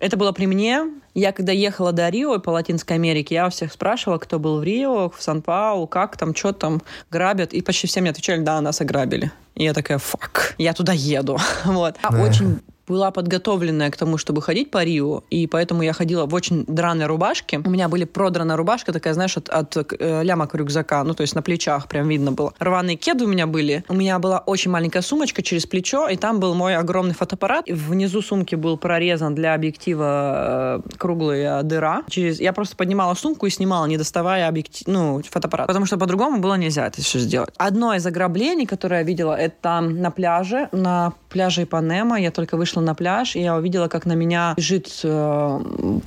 [0.00, 0.84] это было при мне.
[1.14, 4.64] Я когда ехала до Рио по Латинской Америке, я у всех спрашивала, кто был в
[4.64, 7.52] Рио, в Сан-Паулу, как там, что там грабят.
[7.52, 9.30] И почти все мне отвечали, да, нас ограбили.
[9.54, 11.38] И я такая, фак, я туда еду.
[11.64, 11.96] Вот.
[12.02, 12.20] Я Да.
[12.20, 16.64] очень была подготовленная к тому, чтобы ходить по Рио, и поэтому я ходила в очень
[16.66, 17.58] драной рубашке.
[17.64, 21.34] У меня были продрана рубашка такая, знаешь, от, от э, лямок рюкзака, ну, то есть
[21.34, 22.52] на плечах прям видно было.
[22.58, 23.84] Рваные кеды у меня были.
[23.88, 27.68] У меня была очень маленькая сумочка через плечо, и там был мой огромный фотоаппарат.
[27.68, 32.02] И внизу сумки был прорезан для объектива э, круглая дыра.
[32.08, 32.40] Через...
[32.40, 35.66] Я просто поднимала сумку и снимала, не доставая объектив, ну, фотоаппарат.
[35.66, 37.54] Потому что по-другому было нельзя это все сделать.
[37.56, 42.20] Одно из ограблений, которое я видела, это на пляже, на пляже Ипанема.
[42.20, 45.60] Я только вышла на пляж, и я увидела, как на меня бежит э,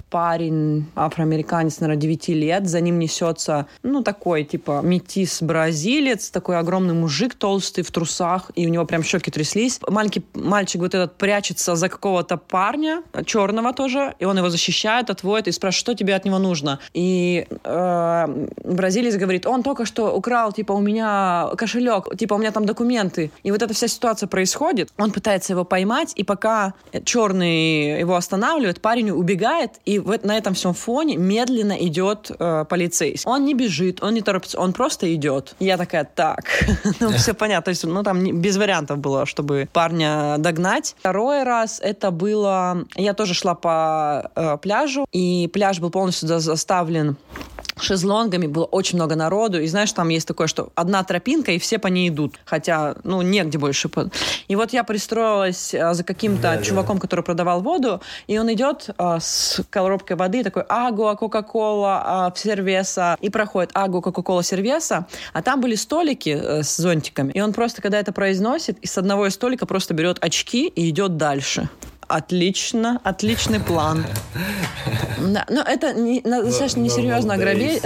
[0.10, 2.68] парень, афроамериканец, наверное, 9 лет.
[2.68, 8.70] За ним несется, ну, такой, типа, метис-бразилец, такой огромный мужик толстый в трусах, и у
[8.70, 9.80] него прям щеки тряслись.
[9.88, 15.48] Маленький мальчик вот этот прячется за какого-то парня, черного тоже, и он его защищает, отводит
[15.48, 16.80] и спрашивает, что тебе от него нужно.
[16.94, 22.52] И э, бразилец говорит, он только что украл, типа, у меня кошелек, типа, у меня
[22.52, 23.32] там документы.
[23.44, 24.90] И вот эта вся ситуация происходит.
[24.98, 26.57] Он пытается его поймать, и пока
[27.06, 33.30] черный его останавливает, парень убегает, и вот на этом всем фоне медленно идет э, полицейский.
[33.30, 35.56] Он не бежит, он не торопится, он просто идет.
[35.60, 36.46] Я такая, так,
[37.00, 40.96] ну все понятно, то есть, ну там не- без вариантов было, чтобы парня догнать.
[41.00, 46.40] Второй раз это было, я тоже шла по э, пляжу, и пляж был полностью за-
[46.40, 47.18] заставлен
[47.80, 51.80] шезлонгами, было очень много народу, и знаешь, там есть такое, что одна тропинка, и все
[51.80, 53.90] по ней идут, хотя, ну, негде больше.
[54.48, 56.62] И вот я пристроилась а, за каким-то да.
[56.62, 62.34] чуваком, который продавал воду, и он идет а, с коробкой воды, такой, агуа, кока-кола, а,
[62.36, 67.54] сервеса, и проходит агуа, кока-кола, сервеса, а там были столики э, с зонтиками, и он
[67.54, 71.70] просто, когда это произносит, из одного из столика просто берет очки и идет дальше.
[72.08, 74.06] Отлично, отличный план.
[75.20, 77.36] Да, но это не, достаточно несерьезное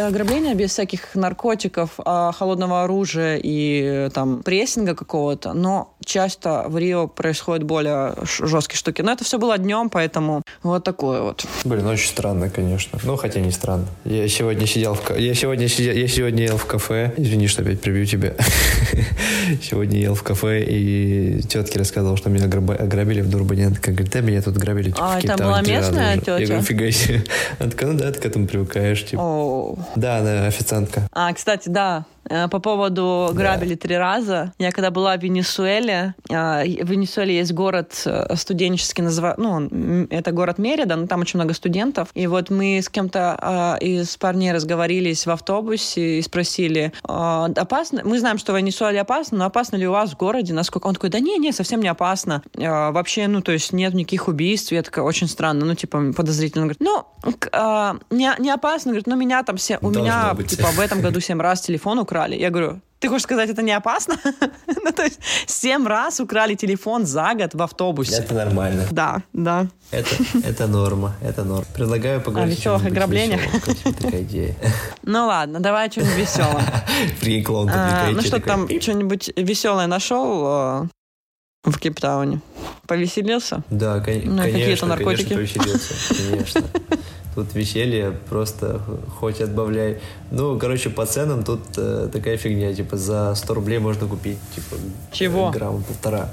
[0.07, 5.53] ограбление без всяких наркотиков, а, холодного оружия и э, там прессинга какого-то.
[5.53, 9.01] Но часто в Рио происходят более жесткие штуки.
[9.01, 11.45] Но это все было днем, поэтому вот такое вот.
[11.63, 12.99] Блин, очень странно, конечно.
[13.03, 13.87] Ну, хотя не странно.
[14.05, 17.13] Я сегодня сидел в я сегодня сидел, я сегодня ел в кафе.
[17.17, 18.33] Извини, что опять прибью тебя.
[19.61, 23.67] Сегодня ел в кафе и тетке рассказывал, что меня ограбили в Дурбане.
[23.67, 26.19] Она такая говорит, да, меня тут грабили типа, А, это была местная уже».
[26.21, 26.37] тетя?
[26.37, 27.23] Я говорю, фига себе.
[27.59, 29.03] Она такая, ну да, ты к этому привыкаешь.
[29.05, 29.77] Типа.
[29.95, 31.07] Да, она официантка.
[31.11, 32.05] А, кстати, да,
[32.49, 34.53] по поводу грабили три раза.
[34.57, 39.35] Я когда была в Венесуэле, а, в Венесуэле есть город э, студенческий, называ...
[39.37, 42.09] ну, он, это город Мерида, но там очень много студентов.
[42.13, 48.01] И вот мы с кем-то из парней разговорились в автобусе и спросили, опасно?
[48.03, 50.53] Мы знаем, что в Венесуэле опасно, но опасно ли у вас в городе?
[50.53, 50.87] Насколько?
[50.87, 52.43] Он такой, да не, не, совсем не опасно.
[52.55, 54.71] Вообще, ну, то есть нет никаких убийств.
[54.71, 56.63] Я такая, очень странно, ну, типа, подозрительно.
[56.63, 57.05] Он говорит, ну,
[58.09, 58.91] не, не опасно.
[58.91, 60.49] Говорит, ну, меня там все, у Должно меня, быть.
[60.49, 62.35] типа, в этом году семь раз телефон украли.
[62.35, 64.15] Я говорю, ты хочешь сказать, это не опасно?
[64.67, 68.25] ну, то есть семь раз украли телефон за год в автобусе.
[68.33, 68.83] нормально.
[68.91, 69.67] Да, да.
[69.91, 71.65] Это, это норма, это норма.
[71.73, 73.41] Предлагаю поговорить О веселых чем-нибудь ограблениях.
[74.01, 74.55] такая идея?
[75.03, 76.61] Ну ладно, давай веселом.
[77.19, 80.87] Прикинь, клоун А, ну что там, что-нибудь веселое нашел э,
[81.63, 82.39] в Кейптауне?
[82.87, 83.63] Повеселился?
[83.69, 85.33] Да, кон- Ну, конечно, какие-то наркотики?
[85.33, 85.93] конечно, повеселился,
[86.29, 86.63] конечно.
[87.35, 88.81] Тут веселье просто
[89.19, 89.99] хоть отбавляй.
[90.31, 94.75] Ну, короче, по ценам тут э, такая фигня, типа за 100 рублей можно купить, типа,
[95.13, 95.49] Чего?
[95.51, 96.29] грамма полтора.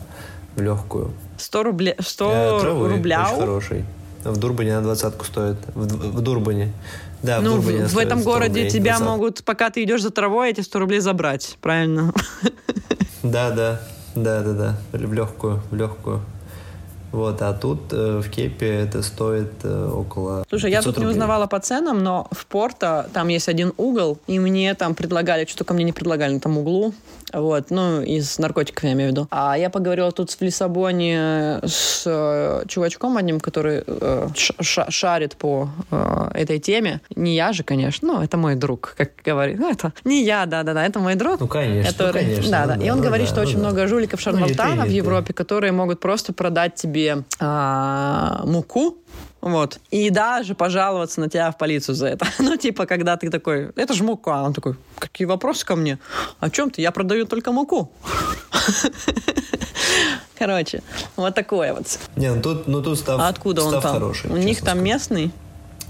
[0.56, 1.12] в легкую.
[1.36, 3.28] 100 рублей, 100 Э, травы рубля.
[3.28, 3.84] очень хороший.
[4.24, 5.56] В Дурбане на двадцатку стоит.
[5.74, 6.72] В, в Дурбане.
[7.22, 9.06] Да, в Ну, в, Дурбане в стоит этом 100 городе рублей, тебя 20.
[9.06, 12.12] могут, пока ты идешь за травой, эти 100 рублей забрать, правильно?
[13.22, 13.80] Да, да,
[14.14, 16.20] да, да, да, в легкую, в легкую.
[17.12, 21.04] Вот, а тут э, в Кепе это стоит э, около Слушай, я 500 тут не
[21.06, 21.16] рублей.
[21.16, 25.58] узнавала по ценам, но в Порто там есть один угол, и мне там предлагали, что
[25.58, 26.94] только мне не предлагали на том углу,
[27.32, 29.28] вот, ну, из наркотиков я имею в виду.
[29.30, 34.28] А я поговорила тут в Лиссабоне с э, чувачком одним, который э,
[34.60, 37.00] шарит по э, этой теме.
[37.14, 39.58] Не я же, конечно, ну, это мой друг, как говорит.
[39.58, 41.40] Ну, это не я, да-да-да, это мой друг.
[41.40, 42.86] Ну, конечно, ну, который, конечно, да, ну да.
[42.86, 43.60] И он ну говорит, да, что ну очень да.
[43.60, 44.98] много жуликов Ну, не не в.
[44.98, 46.97] Европе, которые могут просто продать тебе
[47.40, 48.98] а, муку,
[49.40, 49.78] вот.
[49.90, 52.26] И даже пожаловаться на тебя в полицию за это.
[52.38, 54.42] Ну, типа, когда ты такой, это же мука.
[54.42, 55.98] Он такой, какие вопросы ко мне?
[56.40, 56.82] О чем ты?
[56.82, 57.90] Я продаю только муку.
[60.38, 60.82] Короче,
[61.16, 61.98] вот такое вот.
[62.16, 63.92] Не, ну тут, ну тут став, А откуда он став там?
[63.94, 64.30] хороший.
[64.30, 64.82] У них там скажу.
[64.84, 65.32] местный?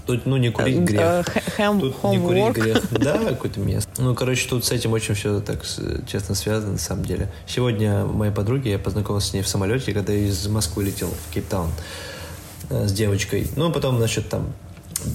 [0.09, 1.37] Тут, ну, не курить Э, грех.
[1.37, 2.53] э, хэм- Тут не курить homework.
[2.59, 2.83] грех.
[2.91, 3.91] Да, какое-то место.
[3.99, 5.59] Ну, короче, тут с этим очень все так
[6.11, 7.29] честно связано, на самом деле.
[7.45, 11.31] Сегодня моей подруге, я познакомился с ней в самолете, когда я из Москвы летел в
[11.31, 11.69] Кейптаун
[12.71, 13.51] э, с девочкой.
[13.55, 14.51] Ну, потом, значит, там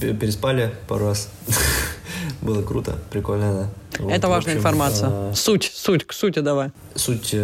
[0.00, 1.28] пе- переспали пару раз.
[2.40, 4.12] Было круто, прикольно, да.
[4.14, 5.10] Это важная общем, информация.
[5.10, 6.70] э, Суть, суть, к сути давай.
[6.94, 7.34] Суть...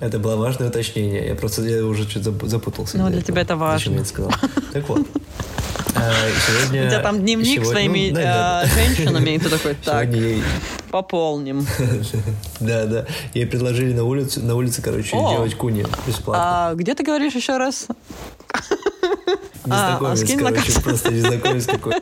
[0.00, 1.26] Это было важное уточнение.
[1.26, 2.98] Я просто я уже чуть запутался.
[2.98, 3.78] Ну, для тебя это важно.
[3.78, 4.32] Зачем я это сказал?
[4.72, 5.06] Так вот.
[5.96, 9.48] Э, сегодня- У тебя там дневник сегодня- своими ну, да, да, э, женщинами, и ты
[9.48, 10.42] такой, так, Сегодня ей,
[10.90, 11.66] пополним.
[12.60, 15.32] да, да, ей предложили на улице, на улице, короче, О!
[15.32, 16.70] сделать куни бесплатно.
[16.70, 17.88] А где ты говоришь еще раз?
[19.70, 21.94] А, Незнакомец, скинь на короче, просто незнакомец какой.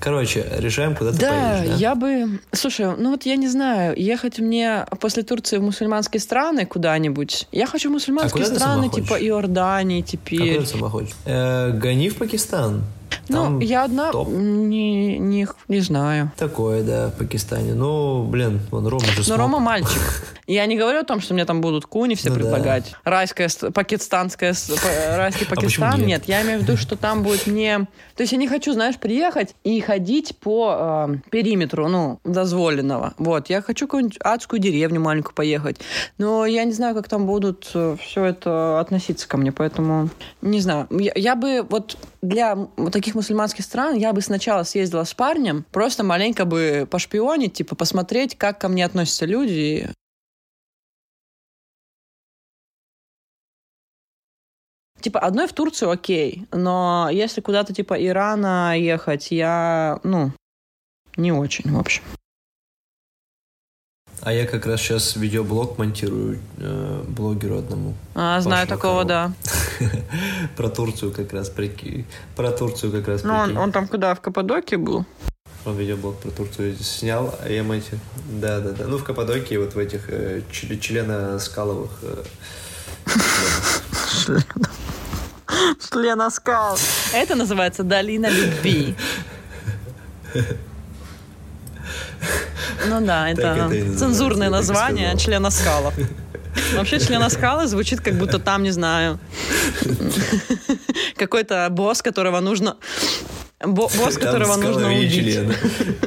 [0.00, 1.76] Короче, решаем, куда ты Да, поедешь, да?
[1.76, 2.40] я бы...
[2.52, 7.48] Слушай, ну вот я не знаю, ехать мне после Турции в мусульманские страны куда-нибудь.
[7.52, 10.60] Я хочу мусульманские А страны, типа Иордании А куда теперь.
[10.60, 11.14] ты сама хочешь?
[11.24, 12.84] Э, Гони в Пакистан.
[13.28, 14.28] Ну, Там я одна топ.
[14.28, 16.30] не, не, не знаю.
[16.36, 17.74] Такое, да, в Пакистане.
[17.74, 19.38] Ну, блин, вон Рома же Но смог.
[19.38, 20.00] Рома мальчик.
[20.46, 22.40] Я не говорю о том, что мне там будут куни все Ну да.
[22.40, 22.94] предлагать.
[23.02, 24.54] Райская, с- пакистанская,
[25.16, 25.98] райский А Пакистан.
[25.98, 26.06] нет?
[26.06, 27.78] нет, я имею в виду, что там будет не...
[28.14, 33.14] То есть я не хочу, знаешь, приехать и ходить по э, периметру, ну, дозволенного.
[33.18, 35.80] Вот, я хочу какую-нибудь адскую деревню маленькую поехать.
[36.18, 40.10] Но я не знаю, как там будут все это относиться ко мне, поэтому
[40.42, 40.86] не знаю.
[40.90, 42.56] Я, я бы вот для
[42.92, 48.36] таких мусульманских стран я бы сначала съездила с парнем, просто маленько бы пошпионить, типа посмотреть,
[48.38, 49.90] как ко мне относятся люди.
[55.00, 60.32] Типа, одной в Турцию окей, но если куда-то типа Ирана ехать, я, ну,
[61.16, 62.02] не очень, в общем.
[64.22, 67.94] А я как раз сейчас видеоблог монтирую э, блогеру одному.
[68.14, 69.32] А, знаю такого, да.
[70.56, 72.06] Про Турцию как раз, прикинь.
[72.34, 75.04] Про Турцию как раз, Ну, он, он там куда, в Каппадокии был?
[75.64, 77.98] Он видеоблог про Турцию снял, а я эти...
[78.30, 78.84] Да, да, да.
[78.86, 81.90] Ну, в Каппадокии, вот в этих э, чл- члена-скаловых...
[82.02, 82.24] э,
[85.90, 86.78] Члена скал.
[87.12, 88.94] Это называется долина любви.
[92.88, 95.92] Ну да, это, цензурное название члена скала.
[96.74, 99.18] Вообще члена скалы звучит, как будто там, не знаю,
[101.16, 102.76] какой-то босс, которого нужно...
[103.64, 105.12] бо- Босс, там которого нужно скаловьи убить.
[105.14, 105.54] члены.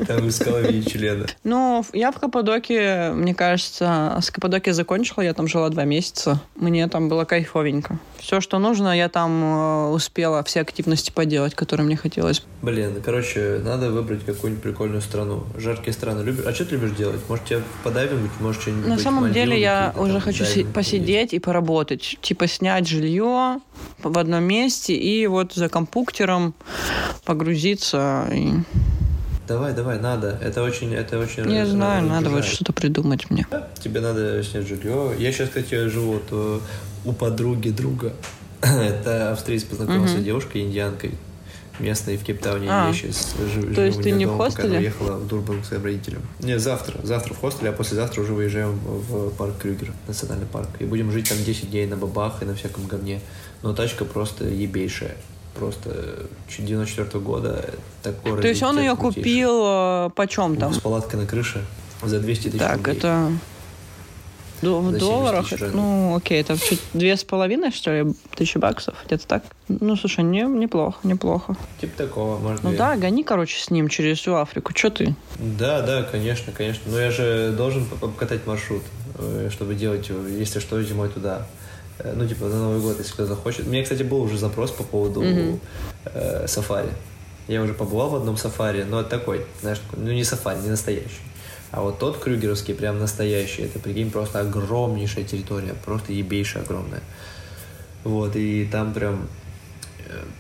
[0.06, 1.26] Там скаловьи члены.
[1.44, 6.42] Ну, я в Каппадокии, мне кажется, с Каппадокии закончила, я там жила два месяца.
[6.56, 7.98] Мне там было кайфовенько.
[8.18, 12.44] Все, что нужно, я там э, успела все активности поделать, которые мне хотелось.
[12.62, 15.44] Блин, короче, надо выбрать какую-нибудь прикольную страну.
[15.58, 16.46] Жаркие страны любишь?
[16.46, 17.22] А что ты любишь делать?
[17.28, 21.40] Может, тебе подайвинг, может, что-нибудь На самом деле я уже там, хочу дайвинг посидеть и
[21.40, 22.18] поработать.
[22.22, 23.60] Типа снять жилье
[24.04, 26.54] в одном месте и вот за компьютером
[27.40, 28.28] погрузиться.
[28.34, 28.54] и-
[29.48, 30.38] Давай, давай, надо.
[30.44, 31.52] Это очень, это очень...
[31.52, 33.48] Э, знаю, надо вот что-то придумать мне.
[33.84, 35.14] Тебе надо снять жилье.
[35.18, 36.60] Я сейчас, кстати, живу вот, э,
[37.06, 38.14] у подруги друга.
[38.62, 41.14] Это австриец познакомился с девушкой, индианкой.
[41.80, 42.68] Местной в Кейптауне.
[42.70, 42.88] А.
[42.88, 44.70] Я сейчас живу То есть ты не в дома, пока хостеле?
[44.70, 46.22] она уехала в Дурбан к своим родителям.
[46.42, 47.00] Не, завтра.
[47.04, 50.68] Завтра в хостеле, а послезавтра уже выезжаем в парк Крюгер, национальный парк.
[50.80, 53.22] И будем жить там 10 дней на бабах и на всяком говне.
[53.64, 55.16] Но тачка просто ебейшая.
[55.60, 56.26] Просто э,
[56.58, 57.66] 94 года.
[58.02, 60.74] Такой То есть он ее купил э, почем там?
[60.74, 61.64] С палаткой на крыше
[62.02, 62.96] за 200 тысяч Так, рублей.
[62.98, 63.32] это
[64.62, 66.58] в За 70 долларах, ну, окей, это
[66.94, 69.44] две с половиной, что ли, тысячи баксов, где-то так.
[69.70, 71.56] Ну, слушай, не, неплохо, неплохо.
[71.80, 72.78] Типа такого, может Ну быть.
[72.78, 74.74] да, гони, короче, с ним через всю Африку.
[74.74, 75.16] Че ты?
[75.38, 76.84] Да, да, конечно, конечно.
[76.92, 78.84] Но я же должен по- покатать маршрут,
[79.18, 81.48] э, чтобы делать, если что, зимой туда.
[82.00, 83.68] Э, ну, типа, на Новый год, если кто захочет.
[83.68, 85.60] У меня, кстати, был уже запрос по поводу mm-hmm.
[86.06, 86.90] э, сафари.
[87.48, 91.22] Я уже побывал в одном сафари, но такой, знаешь, ну не сафари, не настоящий.
[91.72, 97.02] А вот тот крюгеровский прям настоящий, это, прикинь, просто огромнейшая территория, просто ебейшая огромная.
[98.04, 99.28] Вот, и там прям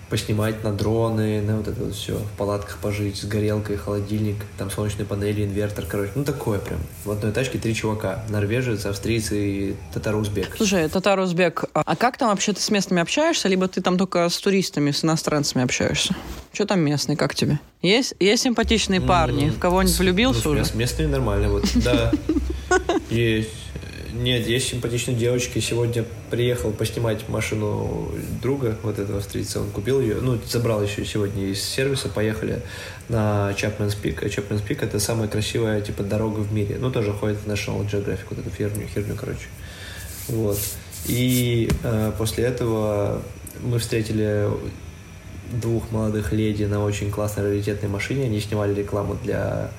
[0.10, 4.71] поснимать на дроны, на вот это вот все, в палатках пожить, с горелкой, холодильник, там
[4.71, 6.79] солнечные панели, инвертор, короче, ну такое прям.
[7.05, 10.55] В одной тачке три чувака, норвежец, австриец и татар-узбек.
[10.58, 14.38] Слушай, татар-узбек, а как там вообще ты с местными общаешься, либо ты там только с
[14.39, 16.15] туристами, с иностранцами общаешься?
[16.51, 17.60] Что там местные, как тебе?
[17.82, 19.49] Есть, есть симпатичные парни?
[19.49, 20.65] В кого-нибудь влюбился ну, уже?
[20.65, 22.12] С местными нормально, вот, да.
[23.10, 23.49] Есть.
[24.13, 25.60] Нет, есть симпатичные девочки.
[25.60, 29.62] Сегодня приехал поснимать машину друга, вот этого австрийца.
[29.62, 32.10] Он купил ее, ну, забрал еще сегодня из сервиса.
[32.10, 32.62] Поехали
[33.08, 34.28] на Чапменс Пик.
[34.30, 36.78] Чапменс Пик— это самая красивая, типа, дорога в мире.
[36.80, 39.48] Ну, тоже ходит в National Geographic, вот эту херню, херню короче.
[40.28, 40.58] Вот.
[41.08, 43.22] И э, после этого
[43.62, 44.50] мы встретили
[45.52, 48.26] двух молодых леди на очень классной раритетной машине.
[48.26, 49.72] Они снимали рекламу для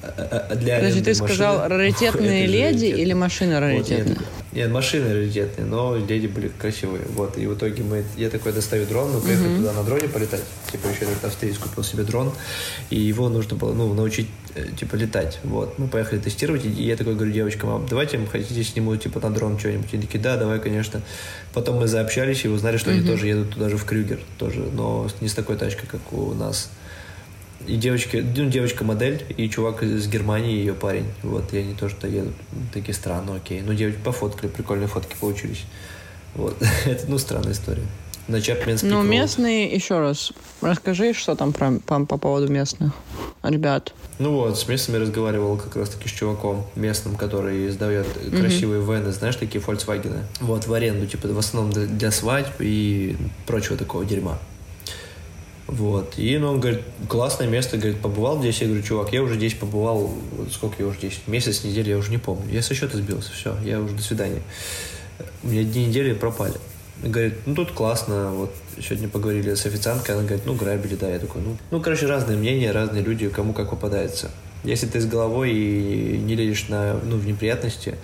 [0.00, 4.14] для Подожди, ты сказал раритетные леди или машины раритетные?
[4.14, 7.02] Вот, нет, нет, машины раритетные, но леди были красивые.
[7.14, 9.56] Вот, и в итоге мы, я такой достаю дрон, мы поехали uh-huh.
[9.56, 10.42] туда на дроне полетать.
[10.70, 12.32] Типа еще этот австриец купил себе дрон,
[12.90, 15.40] и его нужно было, ну, научить, э, типа, летать.
[15.42, 19.34] Вот, мы поехали тестировать, и я такой говорю девочкам, а давайте, хотите, сниму, типа, на
[19.34, 19.92] дрон что-нибудь?
[19.92, 21.02] Они такие, да, давай, конечно.
[21.52, 22.98] Потом мы заобщались и узнали, что uh-huh.
[22.98, 26.34] они тоже едут туда же в Крюгер, тоже, но не с такой тачкой, как у
[26.34, 26.70] нас
[27.66, 31.06] и девочки, ну, девочка-модель, и чувак из Германии, ее парень.
[31.22, 32.34] Вот, и они тоже туда едут.
[32.72, 33.60] Такие странно, окей.
[33.60, 35.64] Ну, девочки пофоткали, прикольные фотки получились.
[36.34, 36.56] Вот.
[36.86, 37.84] Это, ну, странная история.
[38.28, 42.92] На Чапменский Ну, местные, еще раз, расскажи, что там про, по, по поводу местных
[43.42, 43.94] ребят.
[44.18, 48.38] Ну вот, с местными разговаривал как раз-таки с чуваком местным, который издает mm-hmm.
[48.38, 50.24] красивые вены, знаешь, такие Volkswagen.
[50.40, 53.16] Вот, в аренду, типа, в основном для, для свадьб и
[53.46, 54.38] прочего такого дерьма.
[55.68, 56.14] Вот.
[56.16, 58.60] И ну, он говорит, классное место, говорит, побывал здесь.
[58.62, 60.10] Я говорю, чувак, я уже здесь побывал,
[60.50, 62.50] сколько я уже здесь, месяц, неделю, я уже не помню.
[62.50, 64.42] Я со счета сбился, все, я уже до свидания.
[65.42, 66.54] У меня дни недели пропали.
[67.02, 71.18] Говорит, ну тут классно, вот сегодня поговорили с официанткой, она говорит, ну грабили, да, я
[71.20, 74.30] такой, ну, ну короче, разные мнения, разные люди, кому как попадается.
[74.64, 77.94] Если ты с головой и не лезешь на, ну, в неприятности,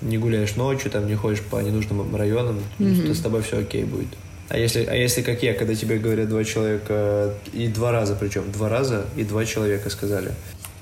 [0.00, 3.06] не гуляешь ночью, там не ходишь по ненужным районам, mm-hmm.
[3.06, 4.08] то с тобой все окей будет.
[4.48, 8.50] А если, а если как я, когда тебе говорят два человека, и два раза причем,
[8.52, 10.32] два раза и два человека сказали,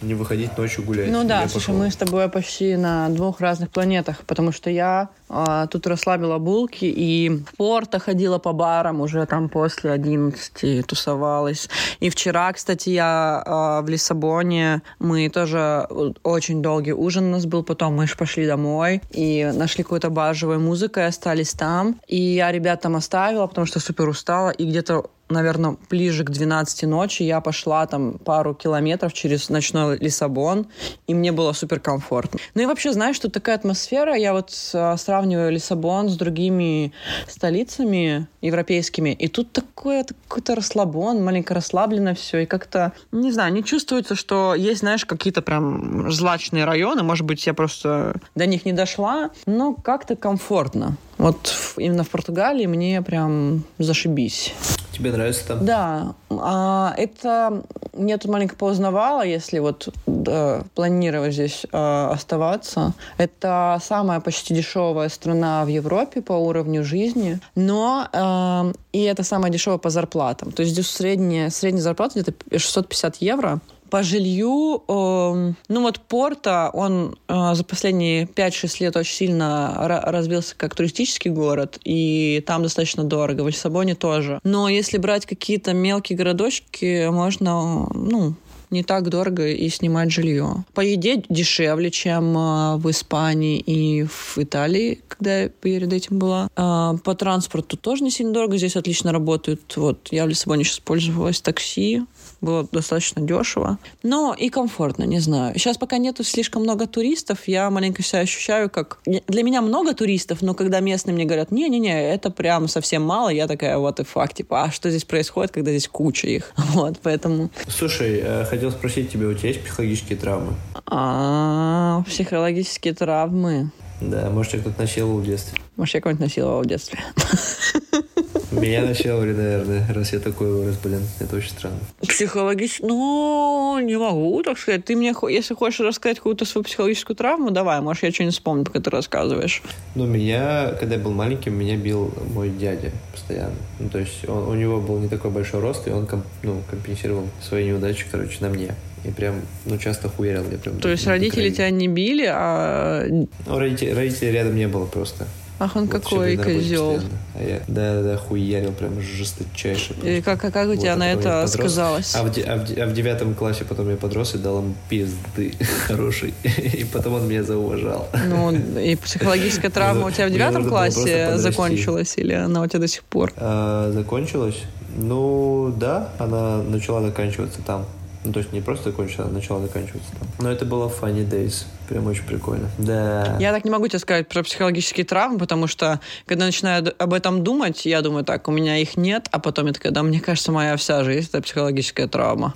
[0.02, 1.10] не выходить ночью гулять.
[1.10, 1.78] Ну да, слушай, пошел.
[1.78, 6.84] мы с тобой почти на двух разных планетах, потому что я а, тут расслабила булки
[6.84, 11.68] и в Порто ходила по барам уже там после 11 тусовалась.
[12.00, 15.86] И вчера, кстати, я а, в Лиссабоне, мы тоже
[16.22, 20.34] очень долгий ужин у нас был, потом мы же пошли домой и нашли какую-то бар
[20.34, 22.00] живой музыкой, остались там.
[22.08, 26.84] И я ребят там оставила, потому что супер устала, и где-то наверное, ближе к 12
[26.84, 30.66] ночи я пошла там пару километров через ночной Лиссабон,
[31.06, 32.38] и мне было супер комфортно.
[32.54, 36.92] Ну и вообще, знаешь, тут такая атмосфера, я вот а, сравниваю Лиссабон с другими
[37.28, 43.64] столицами европейскими, и тут такое какой-то расслабон, маленько расслаблено все, и как-то, не знаю, не
[43.64, 48.72] чувствуется, что есть, знаешь, какие-то прям злачные районы, может быть, я просто до них не
[48.72, 50.96] дошла, но как-то комфортно.
[51.22, 54.52] Вот именно в Португалии мне прям зашибись.
[54.90, 55.64] Тебе нравится там?
[55.64, 56.14] Да.
[56.30, 62.92] А, это мне тут маленько поузнавала, если вот да, планировать здесь а, оставаться.
[63.18, 69.52] Это самая почти дешевая страна в Европе по уровню жизни, но а, и это самая
[69.52, 70.50] дешевая по зарплатам.
[70.50, 73.60] То есть здесь средняя, средняя зарплата где-то 650 евро.
[73.92, 80.54] По жилью, э, ну вот Порто, он э, за последние 5-6 лет очень сильно развился
[80.56, 84.40] как туристический город, и там достаточно дорого, в Лиссабоне тоже.
[84.44, 88.34] Но если брать какие-то мелкие городочки, можно, ну,
[88.70, 90.64] не так дорого и снимать жилье.
[90.72, 96.48] По еде дешевле, чем э, в Испании и в Италии, когда я перед этим была.
[96.56, 98.56] Э, по транспорту тоже не сильно дорого.
[98.56, 99.76] Здесь отлично работают.
[99.76, 102.04] Вот я в Лиссабоне сейчас пользовалась такси
[102.40, 103.78] было достаточно дешево.
[104.02, 105.58] Но и комфортно, не знаю.
[105.58, 108.98] Сейчас пока нету слишком много туристов, я маленько себя ощущаю как...
[109.04, 113.46] Для меня много туристов, но когда местные мне говорят, не-не-не, это прям совсем мало, я
[113.46, 116.52] такая, вот и факт, типа, а что здесь происходит, когда здесь куча их?
[116.72, 117.50] Вот, поэтому...
[117.68, 120.54] Слушай, э, хотел спросить тебя, у тебя есть психологические травмы?
[120.86, 123.70] А, психологические травмы.
[124.00, 125.58] Да, может, тебя кто-то насиловал в детстве.
[125.76, 126.98] Может, я кого-нибудь насиловал в детстве.
[128.52, 131.00] Меня начали, наверное, раз я такой вырос, блин.
[131.20, 131.78] Это очень странно.
[132.00, 132.84] Психологически...
[132.84, 134.84] Ну, не могу так сказать.
[134.84, 138.80] Ты мне, если хочешь рассказать какую-то свою психологическую травму, давай, может, я что-нибудь вспомню, пока
[138.80, 139.62] ты рассказываешь.
[139.94, 143.56] Ну, меня, когда я был маленьким, меня бил мой дядя постоянно.
[143.80, 146.06] Ну, то есть он, у него был не такой большой рост, и он
[146.42, 148.74] ну, компенсировал свои неудачи, короче, на мне.
[149.04, 150.44] И прям, ну, часто хуярил.
[150.50, 153.04] Я прям, То есть родители тебя не били, а...
[153.08, 155.26] Ну, родителей, родителей рядом не было просто.
[155.62, 157.00] Ах, он вот какой козел.
[157.36, 159.94] А я, да, да, хуярил прям жесточайше.
[160.02, 162.16] И как, как, как у тебя вот, на это сказалось?
[162.16, 165.54] А в, а, в, а в девятом классе потом я подрос и дал ему пизды
[165.86, 166.34] хороший.
[166.56, 168.08] И потом он меня зауважал.
[168.28, 172.88] Ну, и психологическая травма у тебя в девятом классе закончилась или она у тебя до
[172.88, 173.32] сих пор?
[173.36, 174.58] А, закончилась?
[174.96, 177.86] Ну, да, она начала заканчиваться там.
[178.24, 180.28] Ну, то есть не просто закончилось, а начало заканчиваться там.
[180.38, 181.64] Но это было funny days.
[181.88, 182.70] Прям очень прикольно.
[182.78, 183.36] Да.
[183.40, 187.42] Я так не могу тебе сказать про психологические травмы, потому что, когда начинаю об этом
[187.42, 190.52] думать, я думаю, так, у меня их нет, а потом я такая, да, мне кажется,
[190.52, 192.54] моя вся жизнь— это психологическая травма.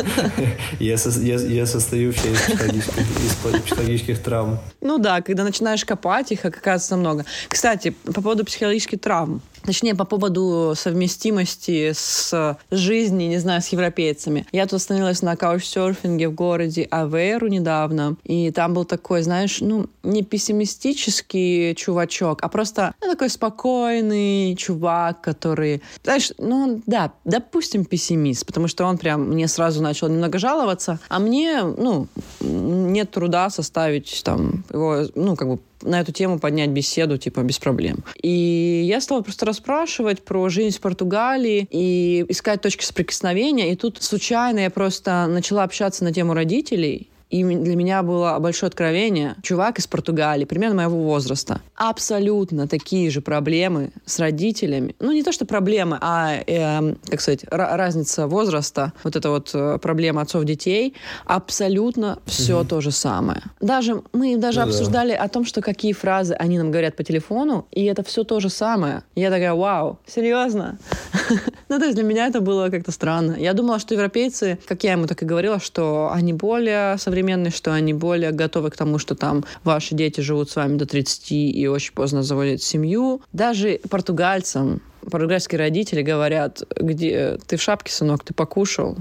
[0.80, 4.58] Я состою вообще из психологических травм.
[4.80, 7.24] Ну да, когда начинаешь копать, их оказывается много.
[7.48, 9.40] Кстати, по поводу психологических травм.
[9.64, 14.46] Точнее, по поводу совместимости с жизнью, не знаю, с европейцами.
[14.52, 19.86] Я тут остановилась на каучсерфинге в городе Аверу недавно, и там был такой, знаешь, ну,
[20.02, 28.46] не пессимистический чувачок, а просто ну, такой спокойный чувак, который, знаешь, ну, да, допустим, пессимист,
[28.46, 32.08] потому что он прям мне сразу начал немного жаловаться, а мне, ну,
[32.40, 37.58] нет труда составить там его, ну, как бы на эту тему поднять беседу, типа, без
[37.58, 38.04] проблем.
[38.22, 43.72] И я стала просто расспрашивать про жизнь в Португалии и искать точки соприкосновения.
[43.72, 47.08] И тут случайно я просто начала общаться на тему родителей.
[47.34, 49.34] И для меня было большое откровение.
[49.42, 51.60] Чувак из Португалии, примерно моего возраста.
[51.74, 54.94] Абсолютно такие же проблемы с родителями.
[55.00, 58.92] Ну, не то, что проблемы, а, э, как сказать, разница возраста.
[59.02, 60.94] Вот эта вот э, проблема отцов-детей.
[61.24, 62.68] Абсолютно все угу.
[62.68, 63.42] то же самое.
[63.60, 65.24] Даже мы даже ну, обсуждали да.
[65.24, 68.48] о том, что какие фразы они нам говорят по телефону, и это все то же
[68.48, 69.02] самое.
[69.16, 70.78] Я такая, вау, серьезно?
[71.68, 73.34] ну, то есть для меня это было как-то странно.
[73.36, 77.72] Я думала, что европейцы, как я ему так и говорила, что они более современные, что
[77.72, 81.68] они более готовы к тому, что там ваши дети живут с вами до 30 и
[81.68, 83.22] очень поздно заводят семью.
[83.32, 88.96] Даже португальцам португальские родители говорят, где ты в шапке, сынок, ты покушал,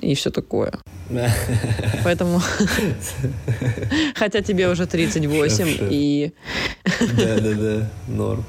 [0.00, 0.72] и все такое.
[2.04, 2.40] Поэтому,
[4.14, 6.32] хотя тебе уже 38, и...
[7.16, 8.44] Да-да-да, норм.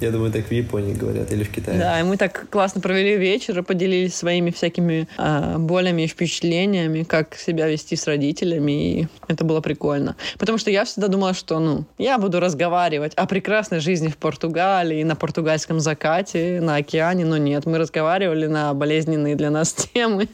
[0.00, 1.78] Я думаю, так в Японии говорят или в Китае.
[1.78, 7.02] Да, и мы так классно провели вечер и поделились своими всякими э, болями и впечатлениями,
[7.02, 10.16] как себя вести с родителями, и это было прикольно.
[10.38, 15.02] Потому что я всегда думала, что, ну, я буду разговаривать о прекрасной жизни в Португалии,
[15.02, 20.28] на португальском закате, на океане, но нет, мы разговаривали на болезненные для нас темы.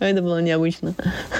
[0.00, 0.94] Это было необычно.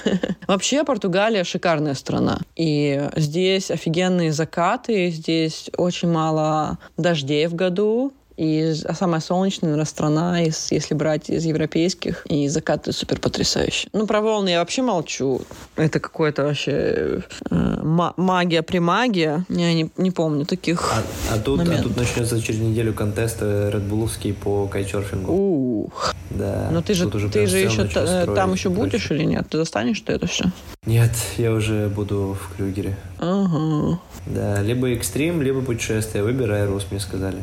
[0.46, 2.38] Вообще, Португалия шикарная страна.
[2.57, 10.70] И здесь офигенные закаты, здесь очень мало дождей, в году, и самая солнечная страна, из,
[10.70, 13.89] если брать из европейских, и закаты супер потрясающие.
[13.93, 15.43] Ну, про волны я вообще молчу.
[15.76, 19.45] Это какое-то вообще э, магия при магия.
[19.49, 24.33] Я не, не помню таких а, а, тут, а тут начнется через неделю контест редбуловский
[24.33, 25.33] по кайтсерфингу.
[25.33, 26.14] Ух.
[26.30, 26.68] Да.
[26.70, 29.47] Но ты же, ты же еще там еще будешь или нет?
[29.49, 30.45] Ты достанешь ты это все?
[30.87, 32.97] Нет, я уже буду в Крюгере.
[33.18, 34.01] Ага.
[34.26, 36.24] Да, либо экстрим, либо путешествие.
[36.24, 37.39] Выбирай, Рус, мне сказали.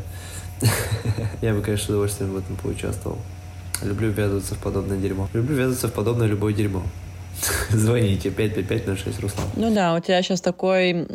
[1.41, 3.17] Я бы, конечно, с удовольствием в этом поучаствовал.
[3.81, 5.29] Люблю ввязываться в подобное дерьмо.
[5.33, 6.83] Люблю ввязываться в подобное любое дерьмо.
[7.69, 9.47] Звоните 55506 Руслан.
[9.55, 11.05] Ну да, у тебя сейчас такой,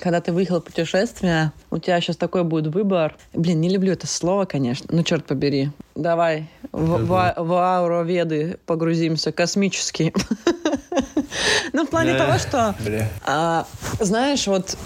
[0.00, 3.16] когда ты выехал в путешествие, у тебя сейчас такой будет выбор.
[3.34, 5.70] Блин, не люблю это слово, конечно, ну черт побери.
[5.94, 10.12] Давай в, в, в ауроведы погрузимся, космические.
[11.72, 12.74] Ну, в плане того, что,
[13.24, 13.66] а,
[14.00, 14.78] знаешь, вот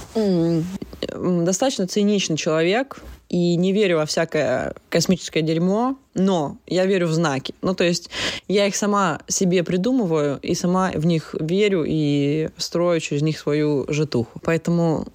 [1.14, 3.00] достаточно циничный человек,
[3.30, 7.54] и не верю во всякое космическое дерьмо, но я верю в знаки.
[7.62, 8.10] Ну, то есть
[8.48, 13.86] я их сама себе придумываю и сама в них верю и строю через них свою
[13.88, 14.40] житуху.
[14.42, 15.06] Поэтому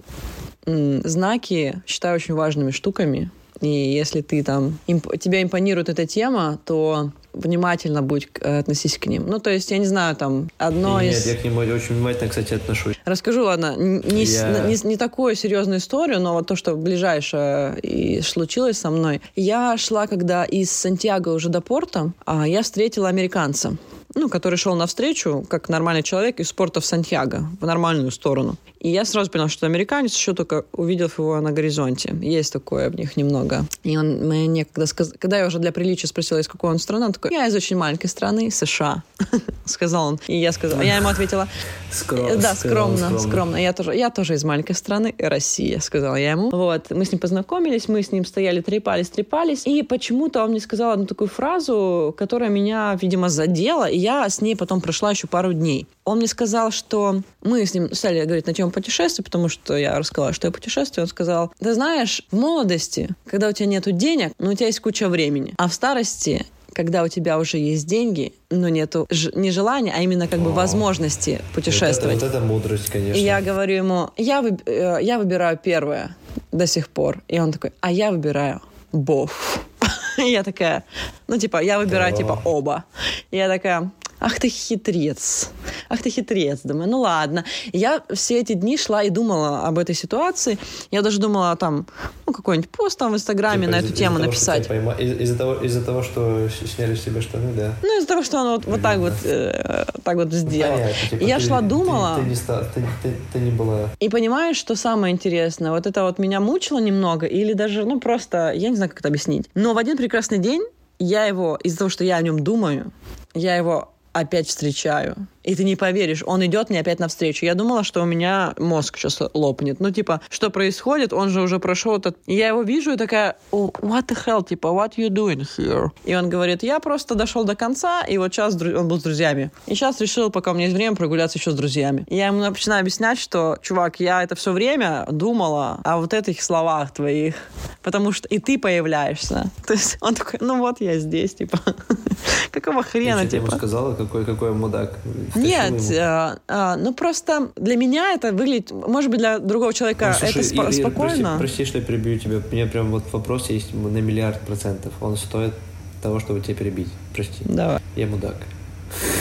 [0.66, 3.30] знаки считаю очень важными штуками.
[3.61, 9.05] И если ты там, имп, тебя импонирует эта тема, то внимательно будь э, относись к
[9.07, 9.27] ним.
[9.27, 11.27] Ну, то есть, я не знаю, там, одно Нет, из...
[11.27, 12.95] я к ним очень внимательно, кстати, отношусь.
[13.05, 14.67] Расскажу, ладно, не, я...
[14.67, 19.21] не, не такую серьезную историю, но вот то, что ближайшее и случилось со мной.
[19.36, 23.77] Я шла, когда из Сантьяго уже до порта, а я встретила американца.
[24.15, 28.55] ну, который шел навстречу, как нормальный человек, из спорта в Сантьяго, в нормальную сторону.
[28.86, 32.15] И я сразу поняла, что американец, еще только увидев его на горизонте.
[32.21, 33.65] Есть такое в них немного.
[33.83, 35.11] И он мне когда, сказ...
[35.17, 37.77] когда я уже для приличия спросила, из какой он страны, он такой, я из очень
[37.77, 39.01] маленькой страны, США,
[39.65, 40.19] сказал он.
[40.27, 41.47] И я сказала, я ему ответила,
[41.91, 42.38] Скромно.
[42.38, 43.55] да, скромно, скромно.
[43.55, 46.51] Я тоже, я тоже из маленькой страны, Россия, сказала я ему.
[46.51, 49.65] Вот, мы с ним познакомились, мы с ним стояли, трепались, трепались.
[49.65, 54.41] И почему-то он мне сказал одну такую фразу, которая меня, видимо, задела, и я с
[54.41, 55.88] ней потом прошла еще пару дней.
[56.03, 59.97] Он мне сказал, что мы с ним стали говорить на тему путешествий, потому что я
[59.97, 61.03] рассказала, что я путешествую.
[61.03, 64.80] Он сказал, ты знаешь, в молодости, когда у тебя нету денег, но у тебя есть
[64.82, 69.93] куча времени, а в старости когда у тебя уже есть деньги, но нету не желания,
[69.97, 72.15] а именно как бы возможности путешествовать.
[72.15, 73.17] Вот это, вот это мудрость, конечно.
[73.17, 76.17] И я говорю ему, я, выб- э, я выбираю первое
[76.51, 77.23] до сих пор.
[77.30, 78.61] И он такой, а я выбираю
[78.91, 79.61] Бов.
[80.17, 80.84] Я такая,
[81.28, 82.17] ну типа, я выбираю О.
[82.17, 82.84] типа оба.
[83.32, 83.91] И я такая,
[84.26, 85.49] ах ты хитрец,
[85.88, 86.61] ах ты хитрец.
[86.63, 87.45] Думаю, ну ладно.
[87.73, 90.57] Я все эти дни шла и думала об этой ситуации.
[90.89, 91.86] Я даже думала там,
[92.26, 94.67] ну какой-нибудь пост там в Инстаграме Типа на из- эту из-за тему того, написать.
[94.67, 97.76] пойма- из- Из-за того, из-за того, что сняли с себя штаны, да.
[97.84, 100.73] Ну, из-за того, что он вот, вот так вот, э, так вот сделал.
[100.73, 102.15] Понятно, типа, И я ты- шла, ты- думала.
[102.19, 103.89] Ты, не ста- ты, ты- ты не была...
[103.99, 105.69] И понимаешь, что самое интересное?
[105.69, 109.09] Вот это вот меня мучило немного, или даже, ну, просто, я не знаю, как это
[109.09, 109.45] объяснить.
[109.53, 110.63] Но в один прекрасный день
[110.97, 112.91] я его, из-за того, что я о нем думаю,
[113.34, 115.28] я его опять встречаю.
[115.45, 117.45] И ты не поверишь, он идет мне опять навстречу.
[117.45, 119.79] Я думала, что у меня мозг сейчас лопнет.
[119.79, 121.13] Ну, типа, что происходит?
[121.13, 122.17] Он же уже прошел этот...
[122.25, 125.89] Я его вижу и такая, «О, what the hell, типа, what you doing here?
[126.03, 129.03] И он говорит, я просто дошел до конца, и вот сейчас дру- он был с
[129.03, 129.51] друзьями.
[129.67, 132.05] И сейчас решил, пока у меня есть время, прогуляться еще с друзьями.
[132.07, 136.41] И я ему начинаю объяснять, что, чувак, я это все время думала о вот этих
[136.41, 137.35] словах твоих,
[137.83, 139.51] потому что и ты появляешься.
[139.67, 141.59] То есть он такой, ну вот я здесь, типа,
[142.51, 143.57] какого хрена, Ты что ему типа.
[143.57, 144.97] сказала, какой, какой мудак?
[145.36, 150.27] Нет, э, э, ну просто для меня это выглядит, может быть, для другого человека Ну,
[150.27, 151.36] слушай, это спо- Ир, спокойно.
[151.38, 152.38] Прости, прости, что я перебью тебя.
[152.38, 154.93] У меня прям вот вопрос есть на миллиард процентов.
[155.01, 155.53] Он стоит
[156.01, 156.89] того, чтобы тебя перебить.
[157.13, 157.43] Прости.
[157.45, 157.79] Давай.
[157.95, 158.36] Я мудак.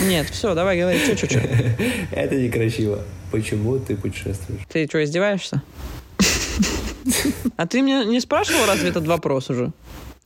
[0.07, 1.41] Нет, все, давай говори, что, что, что.
[2.13, 3.01] Это некрасиво.
[3.33, 4.61] Почему ты путешествуешь?
[4.69, 5.63] Ты что, издеваешься?
[7.57, 9.73] А ты мне не спрашивал разве этот вопрос уже?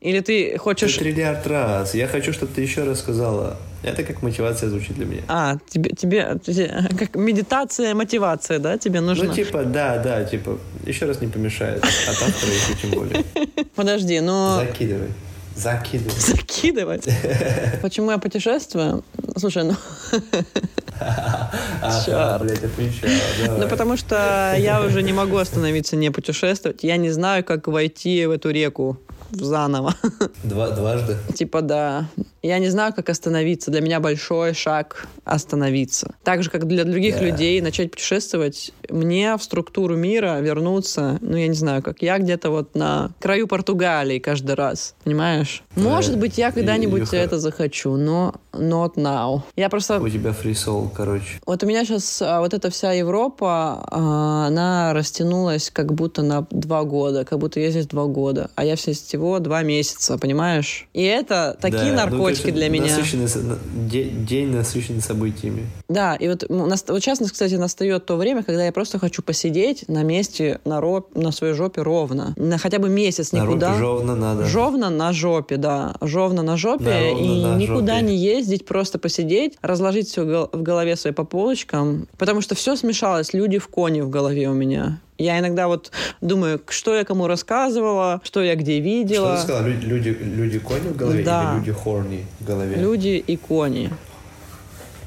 [0.00, 0.96] Или ты Ты хочешь...
[0.96, 1.94] триллиард раз.
[1.94, 3.56] Я хочу, чтобы ты еще раз сказала.
[3.82, 5.22] Это как мотивация звучит для меня.
[5.28, 9.26] А, тебе, тебе, тебе- как медитация, мотивация, да, тебе нужно?
[9.26, 11.84] Ну, типа, да, да, типа, еще раз не помешает.
[11.84, 13.24] А там второй тем более.
[13.74, 14.56] Подожди, но...
[14.56, 15.08] Закидывай.
[15.54, 16.12] Закидывай.
[16.18, 17.08] Закидывать.
[17.82, 19.04] Почему я путешествую?
[19.36, 19.76] Слушай, ну...
[21.00, 23.58] Ага, блядь, отвечал.
[23.58, 26.82] Ну, потому что я уже не могу остановиться не путешествовать.
[26.82, 28.98] Я не знаю, как войти в эту реку
[29.30, 29.94] заново.
[30.44, 31.16] Два, дважды.
[31.34, 32.06] Типа, да.
[32.42, 33.70] Я не знаю, как остановиться.
[33.70, 36.14] Для меня большой шаг остановиться.
[36.22, 37.24] Так же, как для других Да.
[37.24, 42.50] людей начать путешествовать, мне в структуру мира вернуться, ну, я не знаю, как я где-то
[42.50, 44.94] вот на краю Португалии каждый раз.
[45.04, 45.62] Понимаешь?
[45.76, 49.42] Может быть, я когда-нибудь это захочу, но not now.
[49.56, 50.00] Я просто...
[50.00, 51.40] У тебя soul, короче.
[51.46, 56.84] Вот у меня сейчас вот эта вся Европа, а, она растянулась как будто на два
[56.84, 58.76] года, как будто я здесь два года, а я
[59.18, 60.86] всего два месяца, понимаешь?
[60.94, 62.96] И это такие Да, ну, наркотики конечно, для меня.
[62.96, 63.28] насыщенный
[64.26, 65.66] день насыщенный событиями.
[65.88, 69.88] Да, и вот, нас- вот сейчас, кстати, настает то время, когда я просто хочу посидеть
[69.88, 72.32] на месте, на, ро- на своей жопе ровно.
[72.36, 73.68] На хотя бы месяц На никуда.
[73.70, 74.44] руки жовно надо.
[74.46, 75.94] Жовно на жопе, да.
[76.00, 76.84] Жовно на жопе.
[76.84, 78.06] Да, ровно и на никуда жопе.
[78.06, 82.06] не ездить, просто посидеть, разложить все в голове своей по полочкам.
[82.18, 83.32] Потому что все смешалось.
[83.34, 85.00] Люди в коне в голове у меня.
[85.18, 85.90] Я иногда вот
[86.20, 89.36] думаю, что я кому рассказывала, что я где Что видела.
[89.36, 89.66] ты сказала?
[89.66, 91.50] Люди, люди, люди кони в голове Да.
[91.54, 92.76] или люди хорни в голове?
[92.76, 93.90] Люди и кони.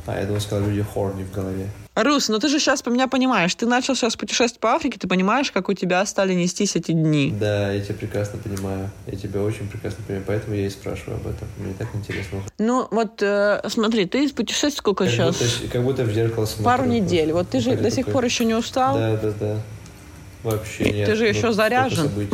[0.05, 1.68] А, я думал, сказал, люди хорни в голове.
[1.95, 3.53] Рус, ну ты же сейчас меня понимаешь.
[3.55, 7.34] Ты начал сейчас путешествовать по Африке, ты понимаешь, как у тебя стали нестись эти дни.
[7.39, 8.89] Да, я тебя прекрасно понимаю.
[9.07, 11.47] Я тебя очень прекрасно понимаю, поэтому я и спрашиваю об этом.
[11.57, 12.39] Мне так интересно.
[12.59, 15.38] Ну, вот э, смотри, ты из путешествий сколько Как сейчас?
[15.38, 16.66] будто, как будто в зеркало смотрю.
[16.66, 17.32] Пару недель.
[17.34, 18.95] Вот ты же до сих такой- пор еще не устал.
[18.95, 19.57] Да, да, да.
[20.43, 21.05] Вообще Ты- нет.
[21.07, 22.09] ты же Ну, еще столько заряжен.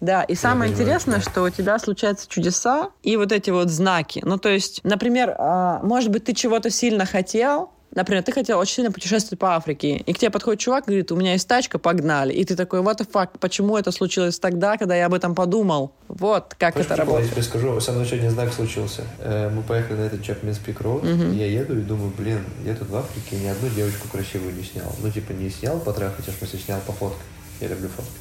[0.00, 1.30] Да, и самое интересное, да.
[1.30, 4.20] что у тебя случаются чудеса и вот эти вот знаки.
[4.22, 8.74] Ну, то есть, например, а, может быть, ты чего-то сильно хотел, Например, ты хотел очень
[8.74, 11.78] сильно путешествовать по Африке, и к тебе подходит чувак и говорит, у меня есть тачка,
[11.78, 12.32] погнали.
[12.32, 15.92] И ты такой, what the fuck, почему это случилось тогда, когда я об этом подумал?
[16.08, 17.14] Вот как Хочешь это прикол?
[17.14, 17.32] Я работает.
[17.32, 19.02] тебе скажу, со мной сегодня знак случился.
[19.20, 22.88] Э, Мы поехали на этот Peak Road, и я еду и думаю, блин, я тут
[22.90, 24.92] в Африке ни одну девочку красивую не снял.
[25.02, 27.20] Ну, типа, не снял потрахать, а в смысле снял пофоткать.
[27.60, 28.12] Я люблю фоткать.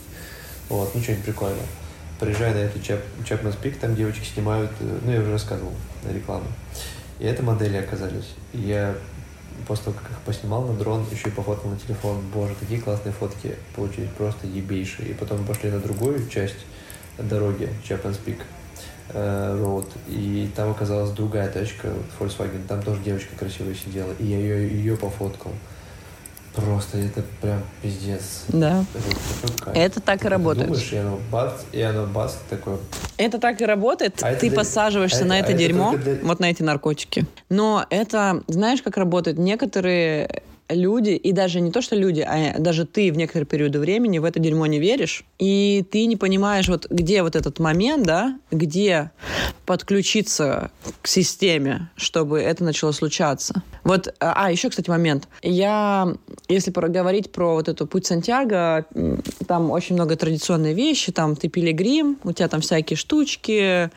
[0.70, 1.66] Вот, ну, что-нибудь прикольное.
[2.20, 5.74] Приезжаю на эту Chap- Chapman's Peak, там девочки снимают, э, ну, я уже рассказывал
[6.10, 6.46] рекламу.
[7.20, 8.30] И это модели оказались.
[8.54, 8.96] И я
[9.68, 12.22] после того, как их поснимал на дрон, еще и пофоткал на телефон.
[12.34, 15.10] Боже, какие классные фотки получились, просто ебейшие.
[15.10, 16.66] И потом мы пошли на другую часть
[17.18, 17.70] дороги,
[18.26, 18.42] Peak
[19.10, 21.90] э, Road, и там оказалась другая тачка,
[22.20, 25.52] Volkswagen, там тоже девочка красивая сидела, и я ее, ее пофоткал.
[26.56, 28.44] Просто это прям пиздец.
[28.50, 28.86] Да.
[28.94, 30.68] Это, это так Ты и работает.
[30.68, 32.78] Думаешь, и оно бац, и оно бац, такое.
[33.18, 34.20] Это так и работает.
[34.22, 36.52] А это Ты для- посаживаешься а на это- это а это дерьмо, для- вот на
[36.52, 37.26] эти наркотики.
[37.50, 39.40] Но это, знаешь, как работает?
[39.40, 40.44] Некоторые
[40.74, 44.26] люди, и даже не то, что люди, а даже ты в некоторые периоды времени в
[44.26, 49.12] это дерьмо не веришь, и ты не понимаешь, вот где вот этот момент, да, где
[49.66, 50.72] подключиться
[51.02, 53.64] к системе, чтобы это начало случаться.
[53.84, 55.28] Вот, а, еще, кстати, момент.
[55.42, 56.14] Я,
[56.48, 58.86] если говорить про вот эту путь Сантьяго,
[59.48, 63.90] там очень много традиционной вещи, там ты пилигрим, у тебя там всякие штучки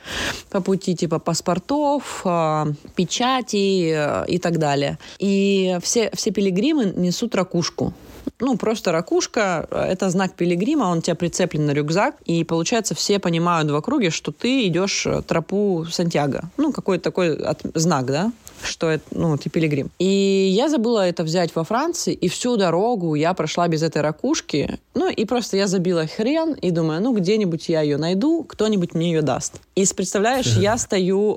[0.50, 4.98] по пути типа паспортов, а, печати э, и так далее.
[5.18, 7.92] И все, все пилигримы несут ракушку.
[8.40, 13.18] Ну, просто ракушка– это знак пилигрима, он у тебя прицеплен на рюкзак, и, получается, все
[13.18, 16.50] понимают в округе, что ты идешь э, тропу Сантьяго.
[16.58, 18.32] Ну, какой-то такой от- знак, да?
[18.62, 19.90] что это, ну, ты пилигрим.
[19.98, 24.78] И я забыла это взять во Франции, и всю дорогу я прошла без этой ракушки.
[24.94, 29.12] Ну, и просто я забила хрен, и думаю, ну, где-нибудь я ее найду, кто-нибудь мне
[29.12, 29.60] ее даст.
[29.74, 31.36] И представляешь, я стою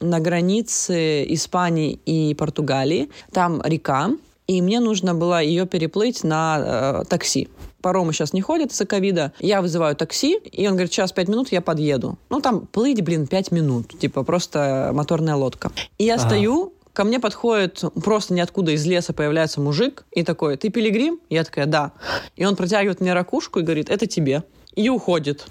[0.00, 4.10] на границе Испании и Португалии, там река,
[4.46, 7.48] и мне нужно было ее переплыть на э, такси.
[7.80, 9.32] Паромы сейчас не ходят из-за ковида.
[9.40, 12.18] Я вызываю такси, и он говорит, сейчас пять минут, я подъеду.
[12.30, 13.98] Ну, там плыть, блин, пять минут.
[13.98, 15.70] Типа просто моторная лодка.
[15.98, 16.24] И я Ага.
[16.26, 21.20] стою, ко мне подходит просто ниоткуда из леса появляется мужик и такой, ты пилигрим?
[21.28, 21.92] Я такая, да.
[22.36, 24.44] И он протягивает мне ракушку и говорит, это тебе.
[24.74, 25.46] И уходит.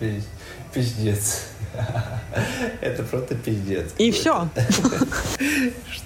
[0.00, 0.22] Пиз-
[0.74, 1.46] Пиздец.
[2.80, 3.94] Это просто пиздец.
[3.98, 4.48] И все.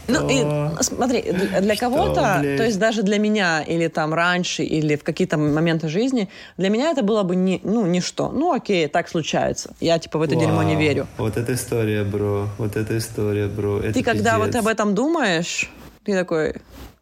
[0.07, 1.23] Ну, и смотри,
[1.61, 6.29] для кого-то, то есть даже для меня, или там раньше, или в какие-то моменты жизни,
[6.57, 8.31] для меня это было бы не, ну, ничто.
[8.31, 9.75] Ну, окей, так случается.
[9.81, 11.07] Я, типа, в это дерьмо не верю.
[11.19, 12.49] Вот эта история, бро.
[12.59, 13.81] Вот эта история, бро.
[13.81, 15.71] Ты когда вот об этом думаешь,
[16.05, 16.55] ты такой,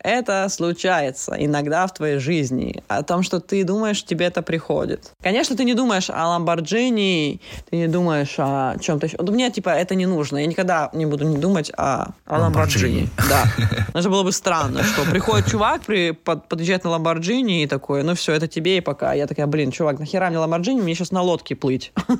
[0.02, 2.82] это случается иногда в твоей жизни.
[2.88, 5.12] О том, что ты думаешь, тебе это приходит.
[5.22, 7.40] Конечно, ты не думаешь о Ламборджини,
[7.70, 9.16] ты не думаешь о чем-то еще.
[9.18, 10.38] Вот мне, типа, это не нужно.
[10.38, 13.08] Я никогда не буду не думать о, о Ламборджини.
[13.28, 13.44] Да.
[13.94, 18.14] Это было бы странно, что приходит чувак, при, под- подъезжает на Ламборджини и такой, ну
[18.14, 19.12] все, это тебе и пока.
[19.14, 21.92] Я такая, блин, чувак, нахера мне Ламборджини, мне сейчас на лодке плыть.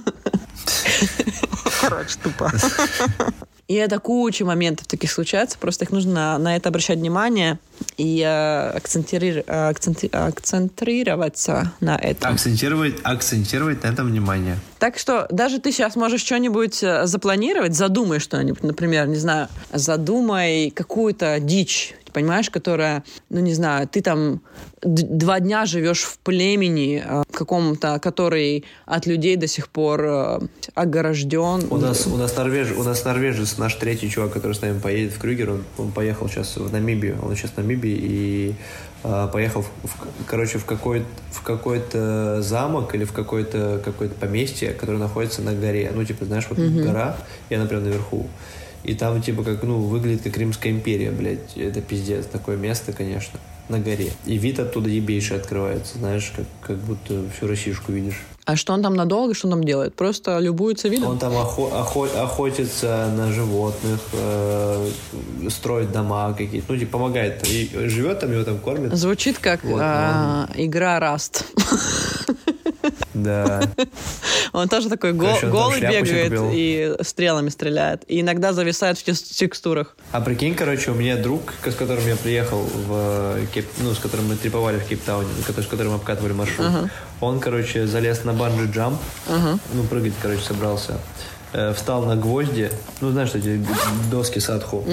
[1.80, 2.50] Короче, тупо.
[3.68, 7.58] И это куча моментов таких случается, просто их нужно на, это обращать внимание
[7.96, 12.34] и э, акцентири- э, акцентри- акцентрироваться на этом.
[12.34, 14.58] Акцентировать, акцентировать на этом внимание.
[14.78, 20.70] Так что даже ты сейчас можешь что-нибудь э, запланировать, задумай что-нибудь, например, не знаю, задумай
[20.70, 24.40] какую-то дичь, понимаешь, которая, ну не знаю, ты там
[24.82, 30.38] два дня живешь в племени э, каком-то, который от людей до сих пор э,
[30.74, 31.66] огражден.
[31.70, 35.12] У нас, у нас, норвеж, у нас норвежец, наш третий чувак, который с нами поедет
[35.12, 38.54] в Крюгер, он, он поехал сейчас в Намибию, он сейчас в Намибии и
[39.04, 44.72] а, поехал, в, в- короче, в какой в какой-то замок или в какое-то какое-то поместье,
[44.72, 45.90] которое находится на горе.
[45.94, 47.16] Ну, типа, знаешь, вот гора,
[47.48, 48.28] и она прям наверху.
[48.84, 51.56] И там, типа, как, ну, выглядит как Римская империя, блядь.
[51.56, 52.26] Это пиздец.
[52.26, 54.12] Такое место, конечно, на горе.
[54.26, 58.20] И вид оттуда ебейший открывается, знаешь, как, как будто всю Россишку видишь.
[58.44, 59.94] А что он там надолго, что он там делает?
[59.94, 61.10] Просто любуется видом?
[61.10, 64.90] Он там охо- охо- охотится на животных, э,
[65.48, 67.46] строит дома какие-то, ну, типа, помогает.
[67.48, 68.92] И живет там, его там кормят.
[68.96, 71.44] Звучит как Вот, а, игра Раст.
[73.14, 73.62] Да.
[74.52, 76.50] Он тоже такой го- Короче, голый бегает купил.
[76.52, 78.02] и стрелами стреляет.
[78.08, 79.96] И иногда зависает в текст- текстурах.
[80.12, 83.98] А прикинь, короче, у меня друг, с которым я приехал в э, Кейп, ну, с
[83.98, 86.68] которым мы триповали в Кейптауне, с которым обкатывали маршрут,
[87.20, 88.98] он, короче, залез на банджи-джамп,
[89.74, 90.98] ну, прыгать, короче, собрался,
[91.52, 93.60] э, встал на гвозди, ну, знаешь, эти
[94.10, 94.84] доски садху,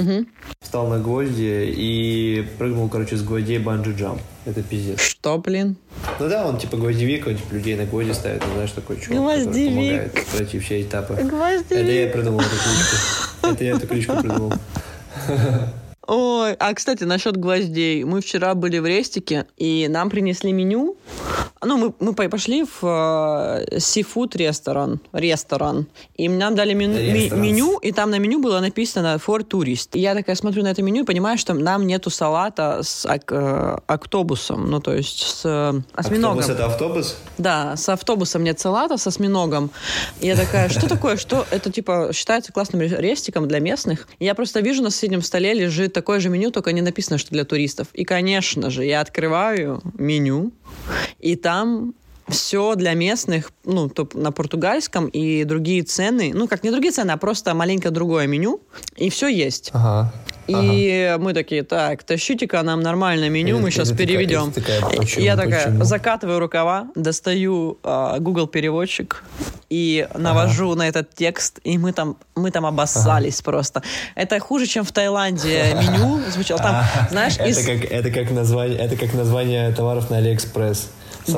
[0.62, 4.20] встал на гвозди и прыгнул, короче, с гвоздей банджи-джамп.
[4.46, 5.00] Это пиздец.
[5.00, 5.76] Что, блин?
[6.20, 9.38] Ну да, он типа гвоздевик, он типа людей на гвозди ставит, ну, знаешь, такой чувак,
[9.38, 11.14] который помогает пройти все этапы.
[11.16, 11.72] Гвоздевик.
[11.72, 13.48] Это я придумал эту кличку.
[13.48, 14.54] Это я эту кличку придумал.
[16.12, 18.04] Ой, а, кстати, насчет гвоздей.
[18.04, 20.98] Мы вчера были в Рестике, и нам принесли меню.
[21.62, 27.92] Ну, мы, мы пошли в сифуд э, ресторан, ресторан, и нам дали меню, меню, и
[27.92, 29.90] там на меню было написано for tourist.
[29.94, 33.32] И я такая смотрю на это меню и понимаю, что нам нету салата с ак,
[33.32, 36.40] э, автобусом, ну, то есть с э, осьминогом.
[36.40, 37.18] Автобус— это автобус?
[37.38, 39.70] Да, с автобусом нет салата, с осьминогом.
[40.22, 44.08] И я такая, что такое, что это, типа, считается классным рестиком для местных?
[44.20, 47.44] Я просто вижу на соседнем столе лежит такое же меню, только не написано, что для
[47.44, 47.88] туристов.
[47.94, 50.52] И, конечно же, я открываю меню,
[51.20, 51.94] и там
[52.30, 56.32] все для местных, ну, то на португальском и другие цены.
[56.34, 58.62] Ну, как не другие цены, а просто маленько другое меню.
[58.96, 59.72] И все есть.
[59.74, 60.14] Ага.
[60.50, 61.24] И ага.
[61.24, 64.52] мы такие, так, тащите-ка нам нормальное меню, это, мы сейчас переведем.
[64.60, 65.84] Такая, почему, я такая, почему?
[65.84, 69.24] закатываю рукава, достаю э, Google переводчик
[69.70, 70.80] и навожу ага.
[70.80, 73.52] на этот текст, и мы там, мы там обоссались ага.
[73.52, 73.84] просто.
[74.16, 76.62] Это хуже, чем в Таиланде меню звучало.
[76.62, 77.66] Там, знаешь, это, из...
[77.66, 80.90] как, это, как название, это как название товаров на Алиэкспресс.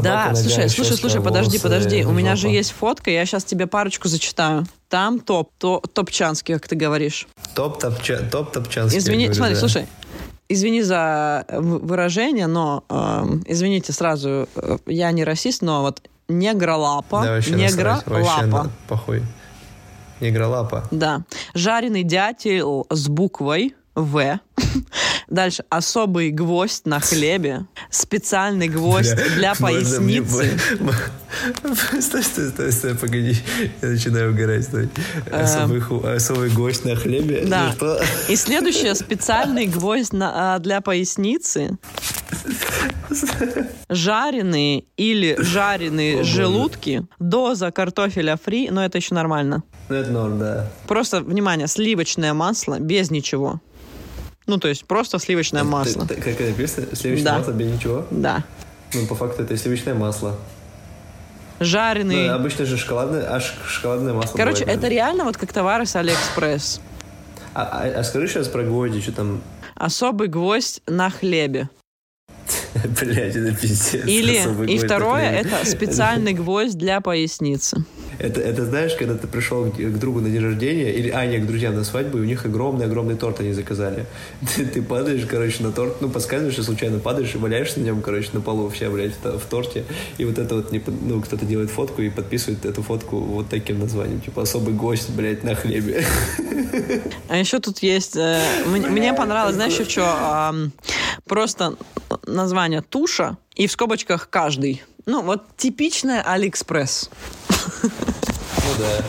[0.01, 2.03] Да, слушай, слушай, слушай, подожди, подожди.
[2.05, 4.65] У меня же есть фотка, я сейчас тебе парочку зачитаю.
[4.89, 7.27] Там топ, то, топчанский, как ты говоришь.
[7.55, 8.99] Топ, топча, топ топчанский.
[8.99, 9.59] Извини, говорю, смотри, да.
[9.59, 9.85] слушай.
[10.49, 17.55] Извини за выражение, но э, извините сразу, э, я не расист, но вот негролапа, да,
[17.55, 18.69] негролапа.
[18.89, 19.23] Похуй.
[20.19, 20.87] Негролапа.
[20.91, 21.23] Да.
[21.53, 24.39] Жареный дятел с буквой В.
[25.27, 25.63] Дальше.
[25.69, 27.65] Особый гвоздь на хлебе.
[27.89, 30.57] Специальный гвоздь Бля, для поясницы.
[31.99, 33.35] Стой, стой, стой, стой, погоди.
[33.81, 34.65] Я начинаю угорать.
[34.65, 34.89] Стой.
[35.27, 35.43] Эм.
[35.43, 37.45] Особый, особый гвоздь на хлебе?
[37.45, 37.73] Да.
[38.27, 38.95] И следующее.
[38.95, 41.77] Специальный гвоздь на, а, для поясницы.
[43.89, 47.05] Жареные или жареные О, желудки.
[47.19, 49.63] Доза картофеля фри, но это еще нормально.
[49.89, 50.69] Ну, это норм, да.
[50.87, 53.59] Просто, внимание, сливочное масло без ничего.
[54.47, 56.05] Ну, то есть просто сливочное масло.
[56.05, 56.95] Ты, ты, как это написано?
[56.95, 57.37] Сливочное да.
[57.37, 58.05] масло без ничего?
[58.11, 58.43] Да.
[58.93, 60.35] Ну, по факту это сливочное масло.
[61.59, 62.27] Жареный.
[62.27, 64.35] Ну, обычно же шоколадное, аж шоколадное масло.
[64.35, 66.81] Короче, бывает, это реально вот как товары с Алиэкспресс.
[67.53, 69.41] А, а, а скажи сейчас про гвозди, что там?
[69.75, 71.69] Особый гвоздь на хлебе.
[73.01, 74.05] Блять, это пиздец.
[74.05, 77.85] Или, и второе, это специальный гвоздь для поясницы.
[78.21, 81.43] Это, это знаешь, когда ты пришел к, к другу на день рождения, или, а, нет,
[81.43, 84.05] к друзьям на свадьбу, и у них огромный-огромный торт они заказали.
[84.55, 88.01] Ты, ты падаешь, короче, на торт, ну, подскальзываешь и случайно падаешь, и валяешься на нем,
[88.01, 89.85] короче, на полу вообще, блядь, в, в торте.
[90.19, 93.79] И вот это вот, не, ну, кто-то делает фотку и подписывает эту фотку вот таким
[93.79, 96.05] названием, типа, особый гость, блядь, на хлебе.
[97.27, 100.69] А еще тут есть, э, мне понравилось, знаешь, еще что, э,
[101.25, 101.75] просто
[102.27, 104.83] название туша и в скобочках каждый.
[105.05, 107.09] Ну, вот типичная Алиэкспресс.
[107.83, 107.89] Ну
[108.79, 109.03] да.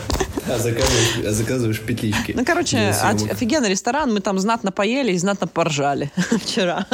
[0.45, 2.33] А заказываешь, а заказываешь петлички.
[2.35, 4.13] Ну, короче, офигенный ресторан.
[4.13, 6.85] Мы там знатно поели и знатно поржали вчера.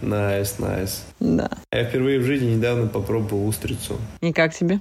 [0.00, 1.02] Nice, nice, nice.
[1.20, 1.36] Nice.
[1.36, 1.50] Да.
[1.72, 3.98] Я впервые в жизни недавно попробовал устрицу.
[4.20, 4.80] И как тебе?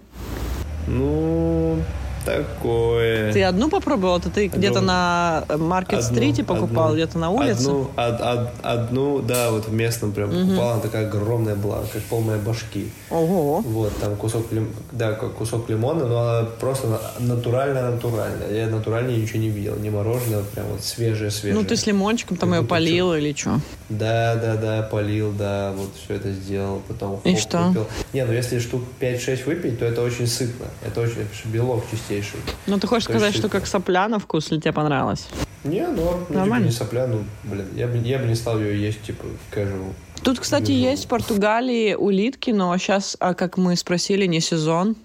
[0.87, 1.83] Ну,
[2.28, 3.32] такое.
[3.32, 4.17] Ты одну попробовал?
[4.17, 7.61] Это ты где-то на Маркет-стрите покупал, где-то на улице?
[7.61, 10.39] Одну, од, од, одну, да, вот в местном прям угу.
[10.39, 10.69] покупал.
[10.71, 12.89] Она такая огромная была, как полная башки.
[13.09, 13.61] Ого.
[13.61, 18.51] Вот, там кусок, лим, да, кусок лимона, но она просто натуральная-натуральная.
[18.51, 19.75] Я натуральнее ничего не видел.
[19.78, 21.59] Не мороженое, прям вот свежее-свежее.
[21.59, 23.59] Ну, ты с лимончиком там ее полил или что?
[23.89, 26.82] Да, да, да, полил, да, вот все это сделал.
[26.88, 27.67] Потом И что?
[27.67, 27.88] Выпил.
[28.13, 30.65] Не, ну если штук 5-6 выпить, то это очень сытно.
[30.86, 32.39] Это очень белок чистее чистейший.
[32.68, 35.28] Ну, ты хочешь сказать, что как сопля на вкус, или тебе понравилось?
[35.63, 36.26] Не, норм.
[36.30, 36.70] Ну, Нормально.
[36.70, 39.93] Типа, не сопля, ну, блин, я бы, я бы не стал ее есть, типа, casual.
[40.24, 40.89] Тут, кстати, Вижу.
[40.89, 44.95] есть в Португалии улитки, но сейчас, а как мы спросили, не сезон.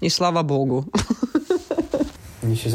[0.00, 0.86] И слава богу.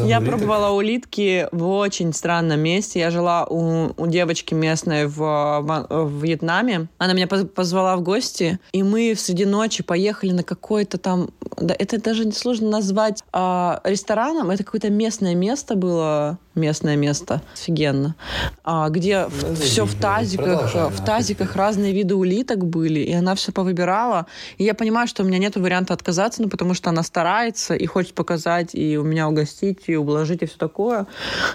[0.05, 2.99] Я пробовала улитки в очень странном месте.
[2.99, 6.87] Я жила у, у девочки местной в, в, в Вьетнаме.
[6.97, 11.29] Она меня позвала в гости, и мы среди ночи поехали на какой-то там...
[11.57, 14.51] Да, это даже сложно назвать а, рестораном.
[14.51, 18.15] Это какое-то местное место было местное место, офигенно,
[18.63, 23.51] а, где ну, все в тазиках, в тазиках разные виды улиток были, и она все
[23.51, 24.25] повыбирала.
[24.57, 27.85] И я понимаю, что у меня нет варианта отказаться, ну, потому что она старается и
[27.85, 31.07] хочет показать, и у меня угостить, и ублажить, и все такое.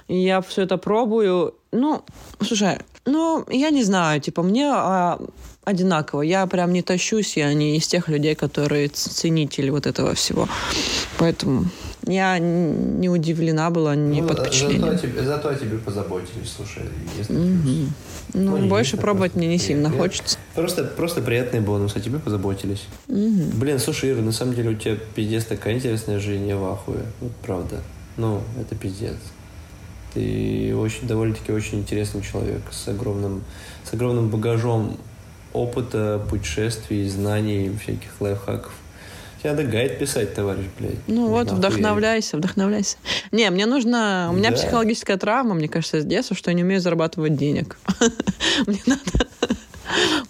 [0.08, 1.54] И я все это пробую.
[1.72, 2.02] Ну,
[2.40, 5.18] слушай, ну, я не знаю, типа, мне а,
[5.64, 6.22] одинаково.
[6.22, 10.48] Я прям не тащусь, я не из тех людей, которые ценители вот этого всего.
[11.18, 11.66] Поэтому
[12.06, 14.92] я не удивлена была, не ну, под впечатлением.
[14.92, 16.82] Зато, тебе, зато о тебе позаботились, слушай.
[17.16, 17.92] Если угу.
[18.34, 20.08] Ну, ну, больше пробовать мне не сильно приятно.
[20.08, 20.38] хочется.
[20.54, 22.86] Просто, просто приятный бонус, о тебе позаботились.
[23.08, 23.56] Угу.
[23.58, 27.04] Блин, слушай, Ира, на самом деле у тебя пиздец такая интересная жизнь, я в ахуе.
[27.20, 27.80] Вот правда.
[28.16, 29.16] Ну, это пиздец.
[30.14, 33.42] Ты очень, довольно-таки очень интересный человек с огромным,
[33.84, 34.98] с огромным багажом
[35.52, 38.72] опыта, путешествий, знаний, всяких лайфхаков.
[39.42, 40.94] Тебе надо гайд писать, товарищ, блядь.
[41.08, 41.58] Ну вот, Нахуй.
[41.58, 42.96] вдохновляйся, вдохновляйся.
[43.32, 44.28] Не, мне нужно...
[44.30, 44.56] У меня Да.
[44.56, 47.76] психологическая травма, мне кажется, с детства, что я не умею зарабатывать денег.
[48.66, 49.02] Мне надо...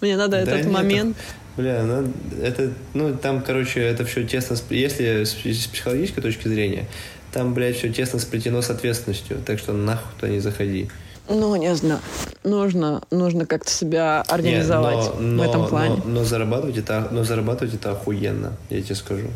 [0.01, 1.15] Мне надо этот момент...
[1.55, 2.11] Бля, ну
[2.41, 6.87] это, ну там, короче, это все тесно, если с, с психологической точки зрения,
[7.31, 10.89] там, блядь, все тесно сплетено с ответственностью, так что нахуй туда не заходи.
[11.29, 11.99] Ну, не знаю.
[12.43, 16.01] Нужно, нужно как-то себя Не, организовать но- в этом плане.
[16.05, 19.27] Но, но зарабатывать это, но зарабатывать это охуенно, я тебе скажу.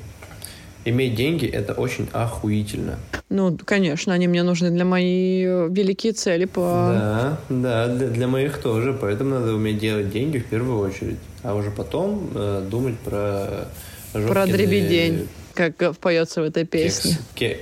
[0.86, 2.98] Иметь деньги это очень охуительно.
[3.30, 6.62] Ну, конечно, они мне нужны для моей э, великие цели по...
[6.94, 11.56] Да, да, для, для моих тоже, поэтому надо уметь делать деньги в первую очередь, а
[11.56, 13.68] уже потом э, думать про
[14.14, 17.18] Про жопкины дребедень, как поется в этой кекс- песне.
[17.36, 17.58] ке-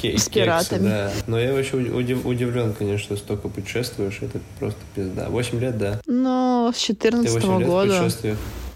[0.00, 0.88] ке- С кексы, пиратами.
[0.88, 1.12] да.
[1.26, 5.28] Но я вообще удив- удивлен, конечно, столько путешествуешь, это просто пизда.
[5.28, 6.00] Восемь лет, да?
[6.06, 8.10] Ну, с Ты 14 восемь лет в года.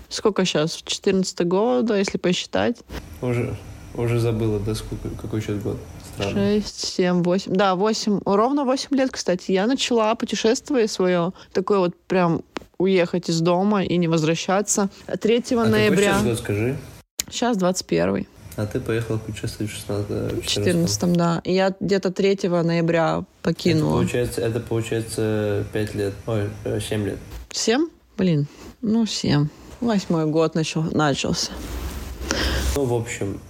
[0.08, 0.74] Сколько сейчас?
[0.84, 2.76] 14 года, если посчитать.
[3.22, 3.54] Уже,
[3.94, 5.76] уже забыла, да, сколько, какой сейчас год.
[6.16, 6.34] Странно.
[6.60, 7.52] 6, 7, 8.
[7.54, 8.20] Да, 8.
[8.24, 9.52] Ровно 8 лет, кстати.
[9.52, 11.32] Я начала путешествие свое.
[11.52, 12.42] Такое вот прям
[12.78, 14.88] уехать из дома и не возвращаться.
[15.20, 16.14] 3 А какой ноября.
[16.14, 16.76] сейчас год, скажи?
[17.30, 18.26] Сейчас 21.
[18.56, 21.40] А ты поехала путешествовать в 16 В 14 да.
[21.44, 23.98] И я где-то 3 ноября Это покинула.
[23.98, 27.18] получается, это получается 5 лет, ой, 7 лет.
[27.52, 27.88] 7?
[28.16, 28.46] Блин,
[28.82, 29.48] ну 7.
[29.80, 31.52] Восьмой год начал, начался.
[32.76, 33.40] Ну, в общем,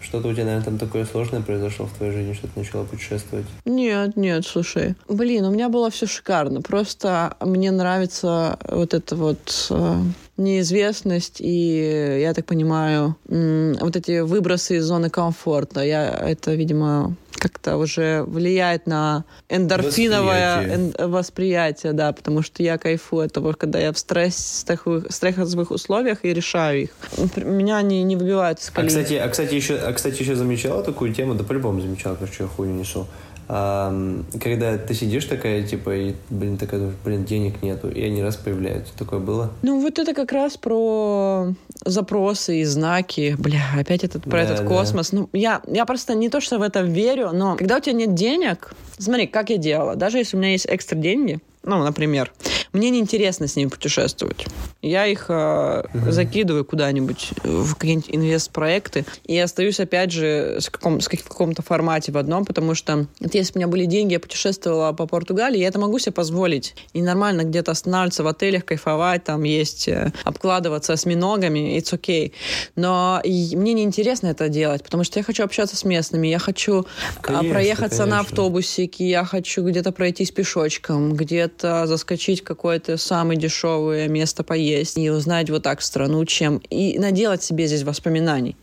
[0.00, 3.46] что-то у тебя, наверное, там такое сложное произошло в твоей жизни, что ты начала путешествовать.
[3.64, 4.94] Нет, нет, слушай.
[5.08, 6.62] Блин, у меня было все шикарно.
[6.62, 9.96] Просто мне нравится вот эта вот э,
[10.36, 15.80] неизвестность и, я так понимаю, вот эти выбросы из зоны комфорта.
[15.82, 20.94] Я, это, видимо, как-то уже влияет на эндорфиновое Восприятие.
[20.96, 25.70] эн- восприятие, да, потому что я кайфую от того, когда я в стресс, стрессовых, стрессовых
[25.70, 26.90] условиях и решаю их.
[27.36, 28.88] Меня они не выбивают из А колеи.
[28.88, 32.48] кстати, а, кстати, еще, а, кстати, еще замечала такую тему, да по-любому замечала, короче, я
[32.48, 33.06] хуйню несу.
[33.46, 38.96] Когда ты сидишь такая, типа, и, блин, такая, блин, денег нету, и они раз появляются.
[38.96, 39.50] Такое было?
[39.62, 41.48] Ну, вот это как раз про
[41.84, 43.36] запросы и знаки.
[43.38, 44.64] Бля, опять этот, про Да, этот да.
[44.66, 45.12] космос.
[45.12, 48.14] Ну, я, я просто не то, что в это верю, но когда у тебя нет
[48.14, 48.74] денег...
[48.96, 49.96] Смотри, как я делала.
[49.96, 52.32] Даже если у меня есть экстра деньги, ну, например,
[52.74, 54.46] мне неинтересно с ними путешествовать.
[54.82, 61.08] Я их э, закидываю куда-нибудь в какие-нибудь инвестпроекты и остаюсь, опять же, с каком, с
[61.08, 64.92] каком-то формате в одном, потому что вот если бы у меня были деньги, я путешествовала
[64.92, 66.74] по Португалии, я это могу себе позволить.
[66.94, 72.32] И нормально где-то останавливаться в отелях, кайфовать, там есть, э, обкладываться осьминогами, it's okay.
[72.74, 77.22] Но мне неинтересно это делать, потому что я хочу общаться с местными, я хочу а,
[77.22, 78.20] Конечно, проехаться на конечно.
[78.20, 85.10] автобусике, я хочу где-то пройтись пешочком, где-то заскочить в какое-то самое дешевое место поесть и
[85.10, 86.58] узнать вот так страну, чем...
[86.70, 88.56] И наделать себе здесь воспоминаний.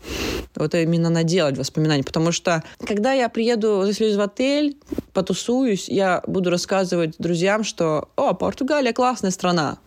[0.56, 2.04] Вот именно наделать воспоминаний.
[2.04, 4.78] Потому что, когда я приеду, заселюсь в отель,
[5.14, 9.78] потусуюсь, я буду рассказывать друзьям, что «О, Португалия классная страна».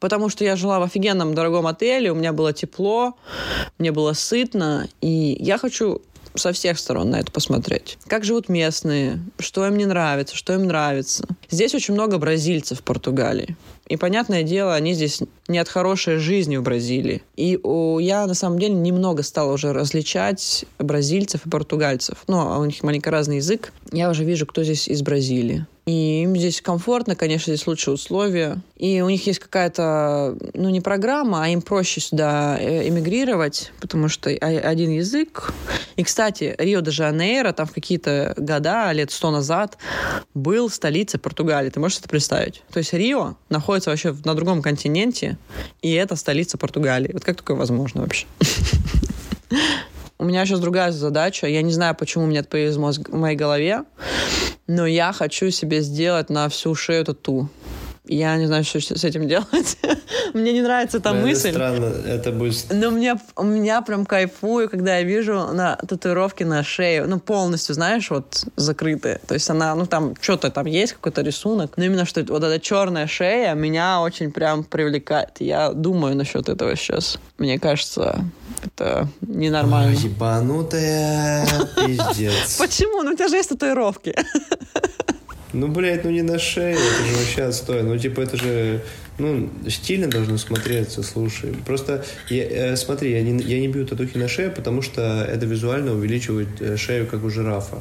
[0.00, 3.16] Потому что я жила в офигенном дорогом отеле, у меня было тепло,
[3.76, 6.00] мне было сытно, и я хочу
[6.34, 7.98] со всех сторон на это посмотреть.
[8.06, 11.26] Как живут местные, что им не нравится, что им нравится.
[11.50, 13.56] Здесь очень много бразильцев в Португалии.
[13.88, 17.22] И, понятное дело, они здесь не от хорошей жизни в Бразилии.
[17.36, 22.22] И о, я, на самом деле, немного стала уже различать бразильцев и португальцев.
[22.28, 23.72] Ну, а у них маленько разный язык.
[23.90, 25.66] Я уже вижу, кто здесь из Бразилии.
[25.86, 28.58] И им здесь комфортно, конечно, здесь лучшие условия.
[28.76, 34.08] И у них есть какая-то, ну, не программа, а им проще сюда э, эмигрировать, потому
[34.08, 35.52] что один язык.
[35.96, 39.78] И, кстати, Рио-де-Жанейро там в какие-то года, лет сто назад,
[40.34, 41.70] был столицей Португалии.
[41.70, 42.62] Ты можешь это представить?
[42.72, 45.38] То есть Рио находится вообще на другом континенте,
[45.82, 47.10] и это столица Португалии.
[47.12, 48.26] Вот как такое возможно вообще?
[50.20, 51.46] У меня сейчас другая задача.
[51.46, 53.84] Я не знаю, почему у меня это появилось в моей голове,
[54.70, 57.48] но я хочу себе сделать на всю шею тату.
[58.04, 59.76] Я не знаю, что с этим делать.
[60.34, 61.50] Мне не нравится эта это мысль.
[61.50, 62.66] странно, это будет...
[62.70, 67.74] Но мне, у меня прям кайфую, когда я вижу на татуировке на шее, ну, полностью,
[67.74, 69.20] знаешь, вот закрытые.
[69.26, 71.76] То есть она, ну, там что-то там есть, какой-то рисунок.
[71.76, 75.40] Но именно что вот эта черная шея меня очень прям привлекает.
[75.40, 77.18] Я думаю насчет этого сейчас.
[77.38, 78.24] Мне кажется,
[78.64, 79.96] это ненормально.
[79.96, 81.46] Ой, Ебанутая
[81.76, 82.56] пиздец.
[82.58, 83.02] Почему?
[83.02, 84.14] Ну, у тебя же есть татуировки.
[85.52, 87.82] Ну, блядь, ну не на шее, это же вообще отстой.
[87.82, 88.82] Ну, типа, это же,
[89.18, 91.54] ну, стильно должно смотреться, слушай.
[91.66, 95.46] Просто, я, э, смотри, я не, я не бью татухи на шею, потому что это
[95.46, 97.80] визуально увеличивает э, шею, как у жирафа.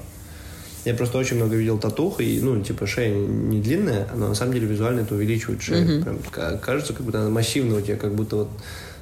[0.86, 4.54] Я просто очень много видел татух, и, ну, типа, шея не длинная, но на самом
[4.54, 6.04] деле визуально это увеличивает шею.
[6.04, 6.20] Прям
[6.60, 8.50] кажется, как будто она массивная у тебя, как будто вот,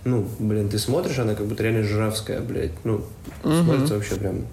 [0.04, 2.72] ну, блин, ты смотришь, она как будто реально жирафская, блядь.
[2.84, 3.04] Ну,
[3.41, 4.45] смотрится вообще прям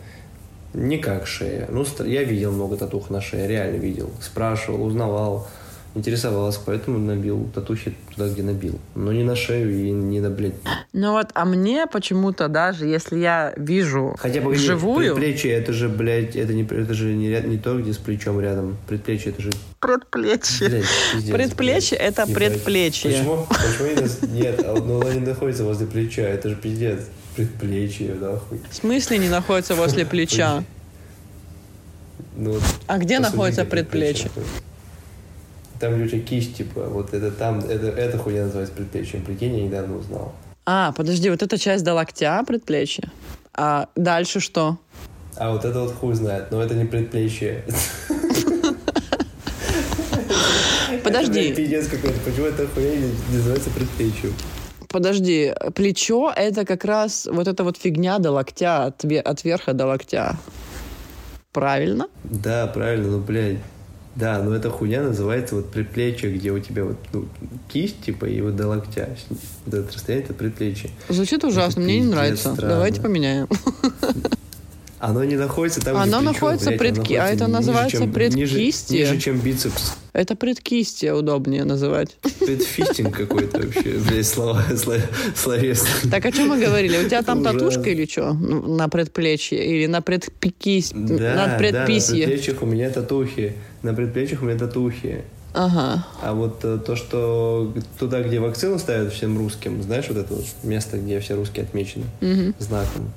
[0.75, 1.69] не как шея.
[1.71, 4.11] Ну, я видел много татух на шее, реально видел.
[4.21, 5.47] Спрашивал, узнавал
[5.95, 8.79] интересовался, поэтому набил татухи туда, где набил.
[8.95, 10.55] Но не на шею и не на, блядь.
[10.93, 15.15] Ну вот, а мне почему-то даже, если я вижу Хотя бы живую...
[15.15, 18.77] Предплечье, это же, блядь, это не, это же не, не то, где с плечом рядом.
[18.89, 19.53] Предплечье, это же...
[19.81, 20.69] Предплечье.
[20.69, 22.35] Блядь, пиздец, предплечье блядь, это ебать.
[22.35, 23.11] предплечье.
[23.11, 23.47] Почему?
[23.49, 27.01] Почему не Нет, а ну, оно не находится возле плеча, это же пиздец.
[27.37, 28.61] Предплечье, нахуй.
[28.71, 30.65] В смысле не находится возле плеча?
[32.37, 34.31] Ну, вот А где находится как предплечье?
[35.85, 39.23] Там, тебя кисть, типа, вот это там, это, это хуйня называется предплечьем.
[39.23, 40.33] Прикинь, я недавно узнал.
[40.65, 43.13] А, подожди, вот эта часть до локтя предплечья.
[43.53, 44.79] А дальше что?
[45.37, 47.65] А вот это вот хуй знает, но это не предплечье.
[51.05, 51.49] Подожди.
[51.49, 52.19] Это, пиздец какой-то.
[52.21, 54.33] Почему эта хуйня называется предплечьем?
[54.89, 60.37] Подожди, плечо— это как раз вот эта вот фигня до локтя, от верха до локтя.
[61.53, 62.09] Правильно?
[62.25, 63.59] Да, правильно, ну, блядь.
[64.17, 67.27] Да, но эта хуйня называется вот предплечье, где у тебя вот ну,
[67.69, 69.09] кисть, типа, и вот до локтя.
[69.67, 70.91] Вот это расстояние, это предплечье.
[71.09, 72.55] Звучит ужасно, мне не нравится.
[72.55, 72.75] странно.
[72.75, 73.49] Давайте поменяем.
[75.05, 77.49] Оно не находится там, Оно где плечо, находится блядь, пред оно ки- а это ниже,
[77.53, 78.99] называется чем- предкистье.
[79.01, 79.93] Ниже, ниже, чем бицепс.
[80.13, 82.17] Это предкистье удобнее называть.
[82.41, 85.01] Предфистинг какой-то вообще, блядь, слова, сло-
[85.37, 86.11] словесные.
[86.11, 86.97] Так о чем мы говорили?
[87.05, 88.33] У тебя там татушка или что?
[88.33, 89.65] На предплечье?
[89.65, 90.93] Или на предпикись...
[90.95, 92.27] Да, на да, на предписье?
[92.27, 93.55] предплечьях у меня татухи.
[93.83, 95.23] На предплечьях у меня татухи.
[95.53, 96.05] Ага.
[96.23, 100.45] А вот э, то, что туда, где вакцину ставят всем русским, знаешь, вот это вот
[100.65, 102.05] место, где все русские отмечены
[102.59, 103.13] знаком.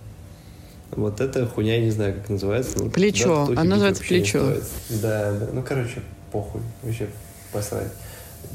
[0.98, 2.80] Вот это хуйня, я не знаю, как называется.
[2.80, 3.46] но Плечо.
[3.46, 4.56] туда Оно называется плечо.
[4.90, 5.48] Да, да.
[5.54, 6.62] Ну, короче, похуй.
[6.82, 7.08] Вообще
[7.54, 7.92] посрать.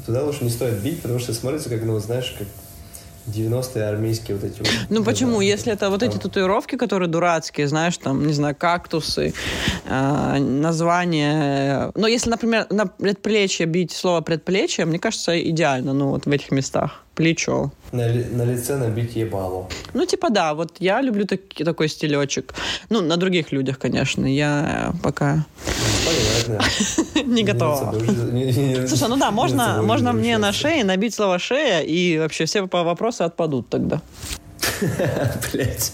[0.05, 2.47] Туда лучше не стоит бить, потому что смотрится как, ну, знаешь, как
[3.27, 4.69] 90-е армейские вот эти вот.
[4.89, 5.33] Ну почему?
[5.33, 5.45] года.
[5.45, 9.33] Если это вот эти татуировки, которые дурацкие, знаешь, там, не знаю, кактусы,
[9.85, 11.91] э, название.
[11.95, 16.51] Но если, например, на предплечье бить слово предплечье, мне кажется, идеально, ну вот в этих
[16.51, 16.99] местах.
[17.15, 17.71] Плечо.
[17.91, 19.69] На, на лице набить ебало.
[19.93, 22.55] Ну, типа, да, вот я люблю таки- такой стилечек.
[22.89, 24.25] Ну, на других людях, конечно.
[24.25, 25.45] Я пока
[26.05, 27.23] Понятно.
[27.33, 27.93] не готова.
[28.87, 33.21] Слушай, ну да, можно, можно мне на шее набить слово «шея», и вообще все вопросы
[33.21, 34.01] отпадут тогда.
[35.51, 35.93] Блять.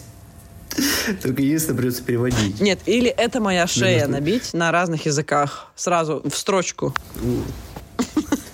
[1.21, 2.61] Только единственное придется переводить.
[2.61, 5.71] Нет, или это моя шея Минус- набить на разных языках.
[5.75, 6.93] Сразу в строчку.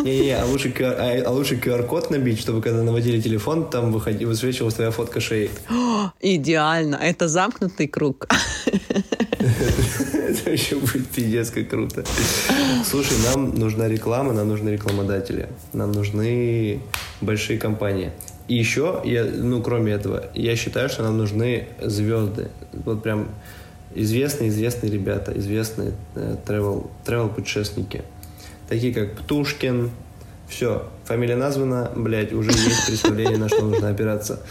[0.05, 4.23] Не-не-не, а лучше, QR, а, а лучше QR-код набить, чтобы когда наводили телефон, там выходи,
[4.25, 5.49] высвечивалась твоя фотка шеи.
[6.21, 6.95] Идеально.
[6.95, 8.27] Это замкнутый круг.
[9.39, 12.03] Это еще будет пиздец как круто.
[12.87, 15.49] Слушай, нам нужна реклама, нам нужны рекламодатели.
[15.73, 16.81] Нам нужны
[17.21, 18.11] большие компании.
[18.47, 22.49] И еще, я, ну, кроме этого, я считаю, что нам нужны звезды.
[22.73, 23.29] Вот прям
[23.95, 28.03] известные-известные ребята, известные э, travel, travel путешественники.
[28.69, 29.91] Такие как Птушкин.
[30.47, 34.41] Все, фамилия названа, блядь, уже есть представление, на что нужно опираться.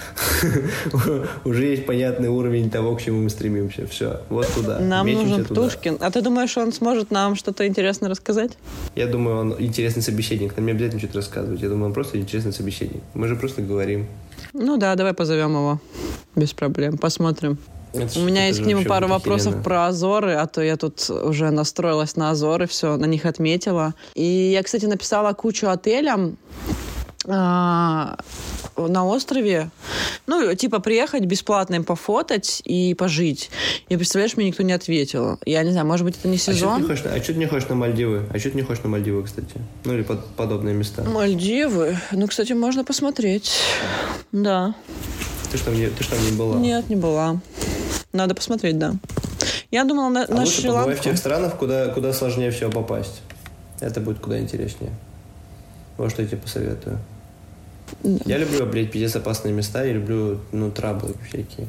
[1.44, 3.86] Уже есть понятный уровень того, к чему мы стремимся.
[3.86, 4.80] Все, вот туда.
[4.80, 5.44] Нам нужен.
[5.44, 5.98] Птушкин.
[6.00, 8.58] А ты думаешь, он сможет нам что-то интересное рассказать?
[8.96, 10.56] Я думаю, он интересный собеседник.
[10.56, 11.62] Нам не обязательно что-то рассказывать.
[11.62, 13.02] Я думаю, он просто интересный собеседник.
[13.14, 14.08] Мы же просто говорим.
[14.52, 15.80] Ну да, давай позовем его.
[16.34, 16.98] Без проблем.
[16.98, 17.58] Посмотрим.
[17.95, 21.51] Это У меня есть к нему пару вопросов про Азоры, а то я тут уже
[21.51, 23.95] настроилась на Азоры, все, на них отметила.
[24.14, 26.36] И я, кстати, написала кучу отелям
[27.26, 28.16] а,
[28.76, 29.70] на острове.
[30.26, 33.51] Ну, типа, приехать бесплатно им пофотать и пожить.
[33.88, 35.38] И, представляешь, мне никто не ответил.
[35.47, 36.82] Я не знаю, может быть, это не А что ты сезон?
[36.82, 38.24] не хочешь, а ты не хочешь на Мальдивы?
[38.32, 39.55] А что ты не хочешь на Мальдивы, кстати?
[39.84, 41.03] Ну или под- подобные места.
[41.05, 41.99] Мальдивы.
[42.12, 43.53] Ну, кстати, можно посмотреть.
[44.32, 44.74] Да.
[45.51, 46.57] Ты что, не, ты что не была?
[46.57, 47.40] Нет, не была.
[48.14, 48.94] Надо посмотреть, да.
[49.72, 51.02] Я думала на, А на лучше побывай в Шри-Ланку.
[51.02, 53.22] тех странах, куда, куда сложнее всего попасть.
[53.80, 54.92] Это будет куда интереснее.
[55.98, 56.98] Вот что я тебе посоветую.
[58.24, 61.66] Я люблю, блядь, пиздец опасные места, я люблю, ну, траблы всякие.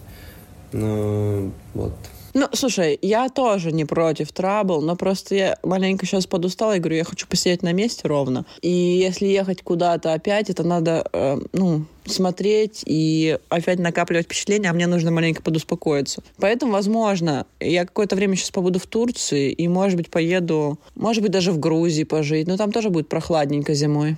[0.71, 1.93] Ну, вот.
[2.35, 6.97] Ну, слушай, я тоже не против трабл, но просто я маленько сейчас подустала и говорю,
[6.97, 8.45] я хочу посидеть на месте ровно.
[8.61, 14.73] И если ехать куда-то опять, это надо, э, ну, смотреть и опять накапливать впечатления, а
[14.73, 16.21] мне нужно маленько подуспокоиться.
[16.37, 21.31] Поэтому, возможно, я какое-то время сейчас побуду в Турции и, может быть, поеду, может быть,
[21.31, 24.17] даже в Грузии пожить, но там тоже будет прохладненько зимой.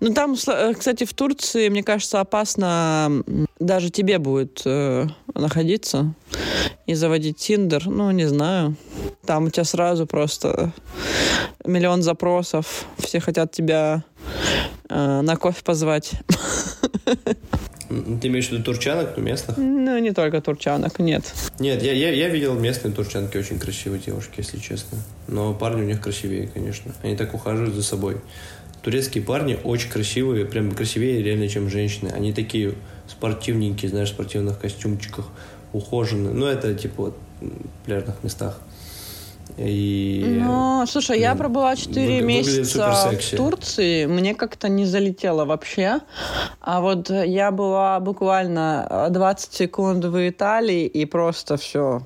[0.00, 3.22] Ну, там, э, кстати, в Турции, мне кажется, опасно
[3.60, 6.14] даже тебе будет э, находиться
[6.86, 7.86] и заводить Тиндер.
[7.86, 8.74] Ну, не знаю.
[9.24, 10.72] Там у тебя сразу просто
[11.64, 12.86] миллион запросов.
[12.98, 14.04] Все хотят тебя
[14.88, 16.12] э, на кофе позвать.
[18.20, 19.58] Ты имеешь в виду турчанок, местных?
[19.58, 21.24] Ну, не только турчанок, нет.
[21.58, 24.98] Нет, я, я, я видел местные турчанки, очень красивые девушки, если честно.
[25.28, 26.94] Но парни у них красивее, конечно.
[27.02, 28.16] Они так ухаживают за собой.
[28.82, 32.08] Турецкие парни очень красивые, прям красивее реально, чем женщины.
[32.08, 32.74] Они такие
[33.06, 35.28] спортивненькие, знаешь, в спортивных костюмчиках,
[35.72, 36.32] ухоженные.
[36.32, 38.58] Ну, это типа вот в пляжных местах.
[39.58, 40.24] И...
[40.40, 45.44] Ну, слушай, я блин, пробыла 4 выгля- выглядит месяца в Турции, мне как-то не залетело
[45.44, 45.98] вообще.
[46.60, 52.02] А вот я была буквально э, 20 секунд в Италии, и просто все.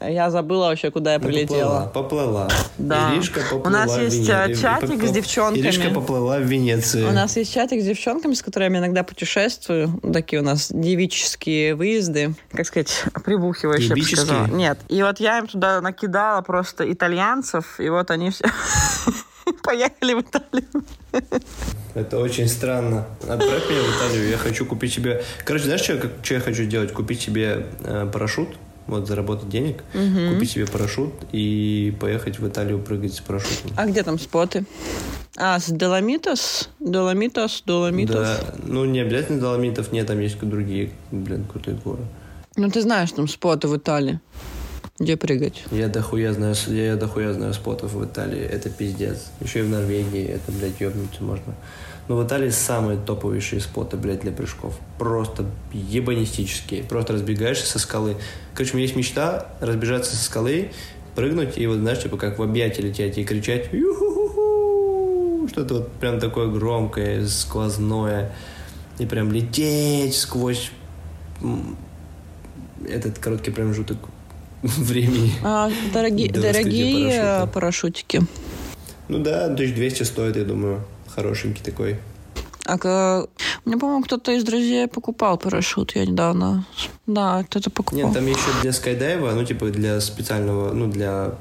[0.00, 1.90] Я забыла вообще, куда я Ну, прилетела.
[1.94, 2.48] Поплыла, поплыла.
[2.78, 3.14] Да.
[3.14, 5.62] Иришка У поплыла нас в есть, Вене- э, чатик поп- с девчонками.
[5.62, 7.04] Иришка поплыла в Венеции.
[7.04, 10.00] У нас есть чатик с девчонками, с которыми иногда путешествую.
[10.12, 12.34] Такие у нас девические выезды.
[12.52, 14.26] Как сказать, прибухивающие, я бы Девические?
[14.26, 14.46] сказала.
[14.48, 14.78] Нет.
[14.88, 18.44] И вот я им туда накидала просто итальянцев, и вот они все
[19.62, 20.84] поехали в Италию.
[21.94, 23.06] Это очень странно.
[23.22, 25.22] Отправь меня в Италию, я хочу купить себе...
[25.44, 26.92] Короче, знаешь, что, что я хочу делать?
[26.92, 28.48] Купить себе э, парашют,
[28.86, 33.70] вот заработать денег, купить себе парашют и поехать в Италию прыгать с парашютом.
[33.76, 34.64] А где там споты?
[35.36, 36.70] А, с Доломитос?
[36.80, 38.14] Доломитос, Доломитос.
[38.14, 42.02] Да, ну не обязательно Доломитов, нет, там есть другие, блин, крутые горы.
[42.56, 44.20] Ну, ты знаешь там споты в Италии.
[45.00, 45.64] Где прыгать?
[45.72, 49.26] Я дохуя знаю, я дохуя знаю спотов в Италии, это пиздец.
[49.40, 51.56] Еще и в Норвегии, это, блядь, ебнуться можно.
[52.06, 54.78] Но в Италии самые топовейшие споты, блядь, для прыжков.
[54.96, 56.84] Просто ебанистические.
[56.84, 58.16] Просто разбегаешься со скалы.
[58.54, 60.70] Короче, у меня есть мечта разбежаться со скалы,
[61.16, 63.70] прыгнуть и вот, знаешь, типа как в объятия лететь и кричать!
[65.48, 68.32] Что-то вот прям такое громкое, сквозное.
[69.00, 70.70] И прям лететь сквозь
[72.88, 73.98] этот короткий промежуток
[74.78, 75.32] времени.
[75.42, 77.50] А, дорогие парашюта.
[77.52, 78.22] парашютики.
[79.08, 80.82] Ну да, 1200 стоит, я думаю.
[81.14, 81.98] Хорошенький такой.
[82.66, 82.76] А
[83.64, 85.94] у меня, по-моему, кто-то из друзей покупал парашют.
[85.94, 86.66] Я недавно...
[87.06, 88.06] Да, кто-то покупал.
[88.06, 91.34] Нет, там еще для скайдайва, ну типа для специального, ну для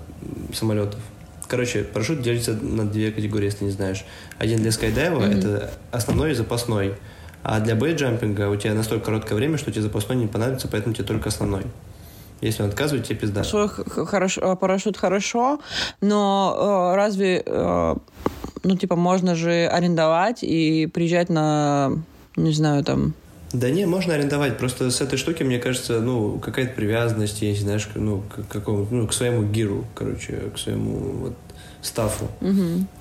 [0.53, 0.99] самолетов.
[1.47, 4.03] Короче, парашют делится на две категории, если не знаешь.
[4.37, 6.95] Один для скайдайва, это основной и запасной.
[7.41, 11.05] А для бейджампинга у тебя настолько короткое время, что тебе запасной не понадобится, поэтому тебе
[11.05, 11.63] только основной.
[12.43, 13.43] Если он отказывает, тебе пизда.
[13.43, 15.59] Хорошо, а, парашют хорошо,
[16.01, 17.95] но э, разве, э,
[18.63, 21.91] ну, типа, можно же арендовать и приезжать на,
[22.35, 23.13] не знаю, там...
[23.53, 24.57] Да не, можно арендовать.
[24.57, 29.07] Просто с этой штуки, мне кажется, ну, какая-то привязанность есть, знаешь, ну, к какому ну,
[29.07, 31.33] к своему гиру, короче, к своему вот
[31.81, 32.27] стафу.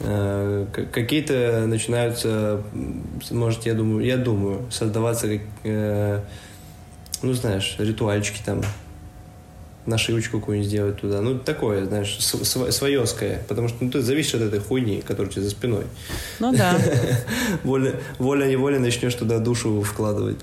[0.00, 2.62] Э, к- Какие-то начинаются,
[3.30, 6.20] может, я думаю, я думаю, создаваться, как, э,
[7.22, 8.60] ну, знаешь, ритуальчики там,
[9.86, 11.20] нашивочку какую-нибудь сделать туда.
[11.20, 13.42] Ну, такое, знаешь, св- св- своёское.
[13.48, 15.84] Потому что ну, ты зависишь от этой хуйни, которая у тебя за спиной.
[16.38, 16.78] Ну да.
[17.64, 20.38] Воля- Воля-неволя начнешь туда душу вкладывать.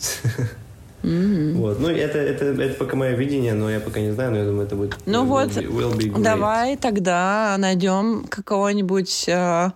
[1.02, 1.80] Вот.
[1.80, 4.66] Ну, это, это, это пока мое видение, но я пока не знаю, но я думаю,
[4.66, 4.96] это будет...
[5.06, 6.22] Ну will вот, be- will be great.
[6.22, 9.70] давай тогда найдем какого-нибудь э,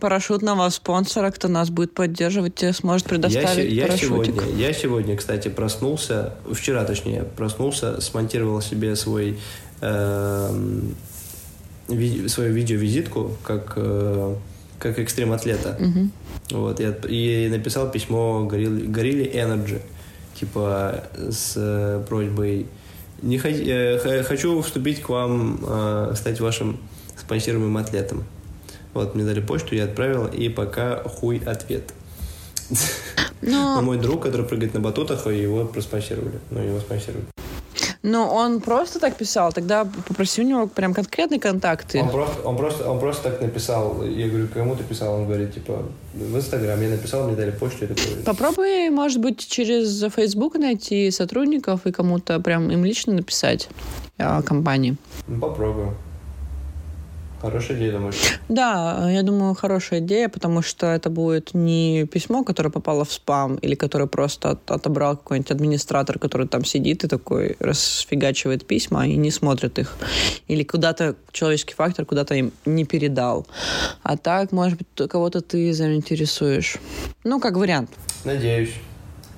[0.00, 4.08] парашютного спонсора, кто нас будет поддерживать, и сможет Я, предоставить я парашютик.
[4.34, 9.38] сегодня, я сегодня, кстати, проснулся, вчера точнее, проснулся, смонтировал себе свой
[9.80, 10.94] эм,
[11.88, 14.34] ви- свою видеовизитку как, э,
[14.78, 15.78] как экстрем-атлета.
[16.50, 19.80] Вот, я, и написал письмо Горилле Energy,
[20.34, 22.66] типа с э, просьбой
[23.22, 26.78] не хо- э, х- хочу вступить к вам, э, стать вашим
[27.16, 28.24] спонсируемым атлетом.
[28.92, 31.92] Вот, мне дали почту, я отправил, и пока хуй ответ.
[32.70, 32.76] Ну,
[33.76, 36.38] Но мой друг, который прыгает на батутах, его проспонсировали.
[36.50, 37.26] Ну, его спонсировали.
[38.02, 42.00] Ну, он просто так писал, тогда попроси у него прям конкретные контакты.
[42.00, 44.04] Он просто, он, просто, он просто так написал.
[44.04, 45.14] Я говорю, кому ты писал?
[45.14, 45.82] Он говорит, типа,
[46.14, 46.80] в Инстаграм.
[46.80, 47.78] Я написал, мне дали почту.
[47.82, 53.68] Я такой, Попробуй, может быть, через Facebook найти сотрудников и кому-то прям им лично написать
[54.18, 54.96] о компании.
[55.26, 55.94] ну, попробую.
[57.44, 58.38] Хорошая идея, думаешь?
[58.48, 63.56] Да, я думаю, хорошая идея, потому что это будет не письмо, которое попало в спам,
[63.56, 69.16] или которое просто от- отобрал какой-нибудь администратор, который там сидит и такой расфигачивает письма и
[69.16, 69.94] не смотрит их.
[70.48, 73.46] Или куда-то человеческий фактор куда-то им не передал.
[74.02, 76.78] А так, может быть, кого-то ты заинтересуешь.
[77.24, 77.90] Ну, как вариант.
[78.24, 78.72] Надеюсь.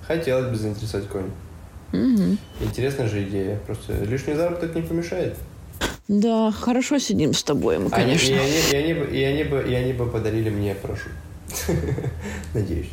[0.06, 2.38] Хотелось бы заинтересовать кого-нибудь.
[2.60, 3.58] Интересная же идея.
[3.66, 5.34] Просто лишний заработок не помешает.
[6.08, 8.34] Да, хорошо сидим с тобой, мы, Они- конечно.
[8.34, 11.12] И они, и они бы, и они бы, и они бы подарили мне парашют.
[12.54, 12.90] Надеюсь.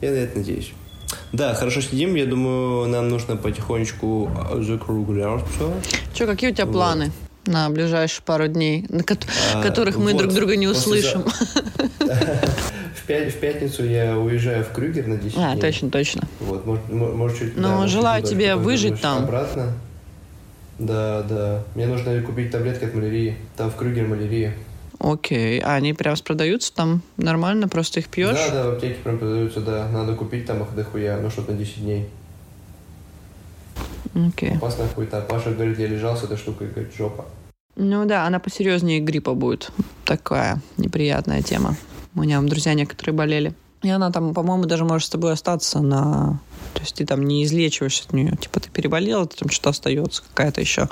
[0.00, 0.72] Я на это надеюсь.
[1.32, 2.14] Да, хорошо сидим.
[2.16, 5.72] Я думаю, нам нужно потихонечку закругляться.
[6.14, 6.72] Че, какие у тебя Вот.
[6.72, 7.12] планы
[7.46, 9.16] на ближайшие пару дней, на ко-
[9.54, 11.24] А, которых мы вот, друг друга не услышим?
[12.00, 15.60] В, пя- в пятницу я уезжаю в Крюгер на 10 А, дней.
[15.60, 16.22] точно, точно.
[16.40, 17.56] Вот, может, мо- может чуть...
[17.56, 19.24] Ну, да, желаю тебе выжить там.
[19.24, 19.72] Обратно.
[20.86, 21.62] Да, да.
[21.74, 23.36] Мне нужно купить таблетки от малярии.
[23.56, 24.54] Там в Крюгер малярия.
[24.98, 25.60] Окей.
[25.60, 28.36] А они прям продаются там нормально, просто их пьешь?
[28.36, 29.88] Да, да, в аптеке прям продаются, да.
[29.88, 32.08] Надо купить там их дохуя, ну что-то на 10 дней.
[34.14, 34.56] Окей.
[34.56, 35.20] Опасная хуйта.
[35.22, 37.24] Паша говорит, я лежал с этой штукой, говорит, жопа.
[37.76, 39.70] Ну да, она посерьезнее гриппа будет.
[40.04, 41.76] Такая неприятная тема.
[42.14, 43.54] У меня друзья некоторые болели.
[43.82, 46.38] И она там, по-моему, даже может с тобой остаться на...
[46.74, 48.36] То есть ты там не излечиваешься от нее.
[48.40, 50.88] Типа ты переболела, там что-то остается, какая-то еще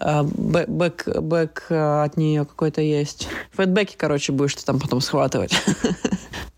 [0.00, 3.28] э, бэ- back, back э, от нее какой-то есть.
[3.52, 5.52] Флэшбеки, короче, будешь ты там потом схватывать.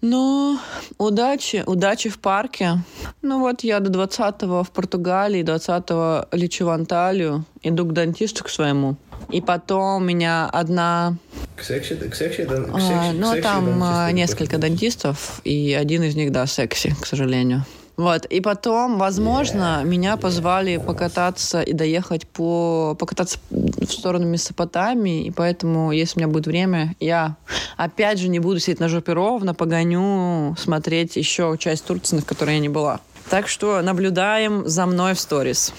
[0.04, 0.58] Ну,
[0.98, 2.78] удачи, удачи в парке.
[3.22, 8.48] Ну вот я до 20-го в Португалии, 20-го лечу в Анталию, иду к дантисту к
[8.48, 8.96] своему.
[9.30, 11.16] И потом у меня одна...
[11.56, 15.72] К секси, к секси, да, к а, секси, к ну, там или несколько дантистов, и
[15.72, 17.64] один из них, да, секси, к сожалению.
[18.02, 22.96] Вот, и потом, возможно, меня позвали покататься и доехать по...
[22.98, 27.36] покататься в сторону Месопотамии, и поэтому, если у меня будет время, я
[27.76, 32.54] опять же не буду сидеть на жопе ровно, погоню смотреть еще часть Турции, на которой
[32.56, 32.98] я не была.
[33.30, 35.72] Так что наблюдаем за мной в сторис.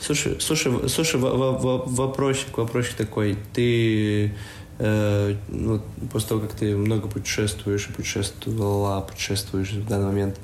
[0.00, 3.36] Слушай, слушай, слушай, во- во- во- вопросик, вопросик такой.
[3.52, 4.32] Ты
[4.78, 5.80] э, ну,
[6.12, 10.36] после того, как ты много путешествуешь и путешествовала, путешествуешь в данный момент,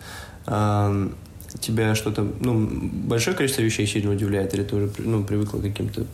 [1.61, 2.69] тебя что-то, ну,
[3.07, 6.07] большое количество вещей сильно удивляет, или ты уже ну, привыкла к каким-то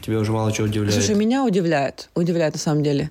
[0.00, 0.94] тебя уже мало чего удивляет?
[0.94, 3.10] Слушай, меня удивляет, удивляет на самом деле.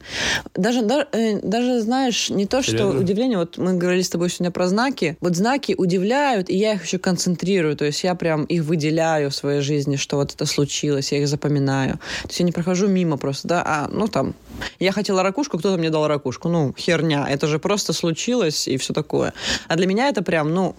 [0.56, 3.00] Даже, да- э, даже знаешь, не то, что Серьезно?
[3.00, 6.86] удивление, вот мы говорили с тобой сегодня про знаки, вот знаки удивляют, и я их
[6.86, 11.12] еще концентрирую, то есть я прям их выделяю в своей жизни, что вот это случилось,
[11.12, 11.94] я их запоминаю.
[12.24, 14.34] То есть я не прохожу мимо просто, да, а, ну там,
[14.80, 18.94] я хотела ракушку, кто-то мне дал ракушку, ну, херня, это же просто случилось и все
[18.94, 19.34] такое.
[19.68, 20.76] А для меня это прям, ну,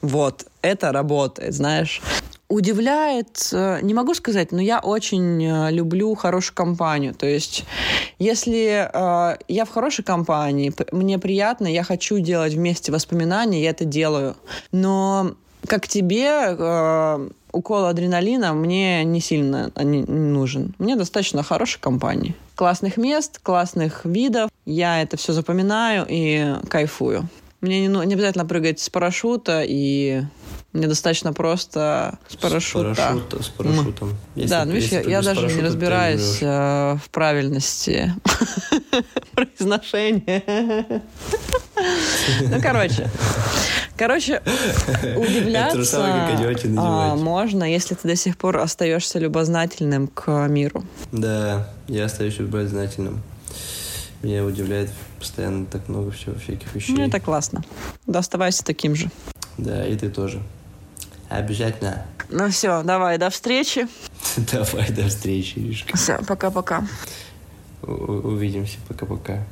[0.00, 2.00] вот, это работает, знаешь.
[2.52, 7.14] Удивляет, э, не могу сказать, но я очень э, люблю хорошую компанию.
[7.14, 7.64] То есть,
[8.18, 13.86] если э, я в хорошей компании, мне приятно, я хочу делать вместе воспоминания, я это
[13.86, 14.36] делаю.
[14.70, 15.34] Но
[15.66, 20.74] как тебе э, укол адреналина мне не сильно не не нужен.
[20.78, 22.34] Мне достаточно хорошей компании.
[22.54, 24.50] Классных мест, классных видов.
[24.66, 27.30] Я это все запоминаю и кайфую.
[27.62, 30.24] Мне не, ну- не обязательно прыгать с парашюта, и
[30.72, 32.94] мне достаточно просто с парашюта.
[32.94, 34.16] С, парашюта- с парашютом.
[34.34, 38.14] Если да, ну видишь, я, я даже не разбираюсь э, в правильности
[39.34, 41.02] произношения.
[42.40, 43.10] Ну, короче.
[43.96, 44.42] Короче,
[45.16, 46.00] удивляться
[46.78, 50.84] а, можно, если ты до сих пор остаешься любознательным к миру.
[51.12, 53.22] Да, я остаюсь любознательным.
[54.22, 56.94] Меня удивляет постоянно так много всего, всяких вещей.
[56.94, 57.62] Ну, это классно.
[58.06, 59.10] Да, оставайся таким же.
[59.58, 60.40] Да, и ты тоже.
[61.32, 62.04] Обязательно.
[62.28, 63.88] Ну все, давай, до встречи.
[64.52, 65.96] Давай, до встречи, Иришка.
[65.96, 66.86] Все, пока-пока.
[67.82, 68.78] Увидимся.
[68.88, 69.44] Пока-пока.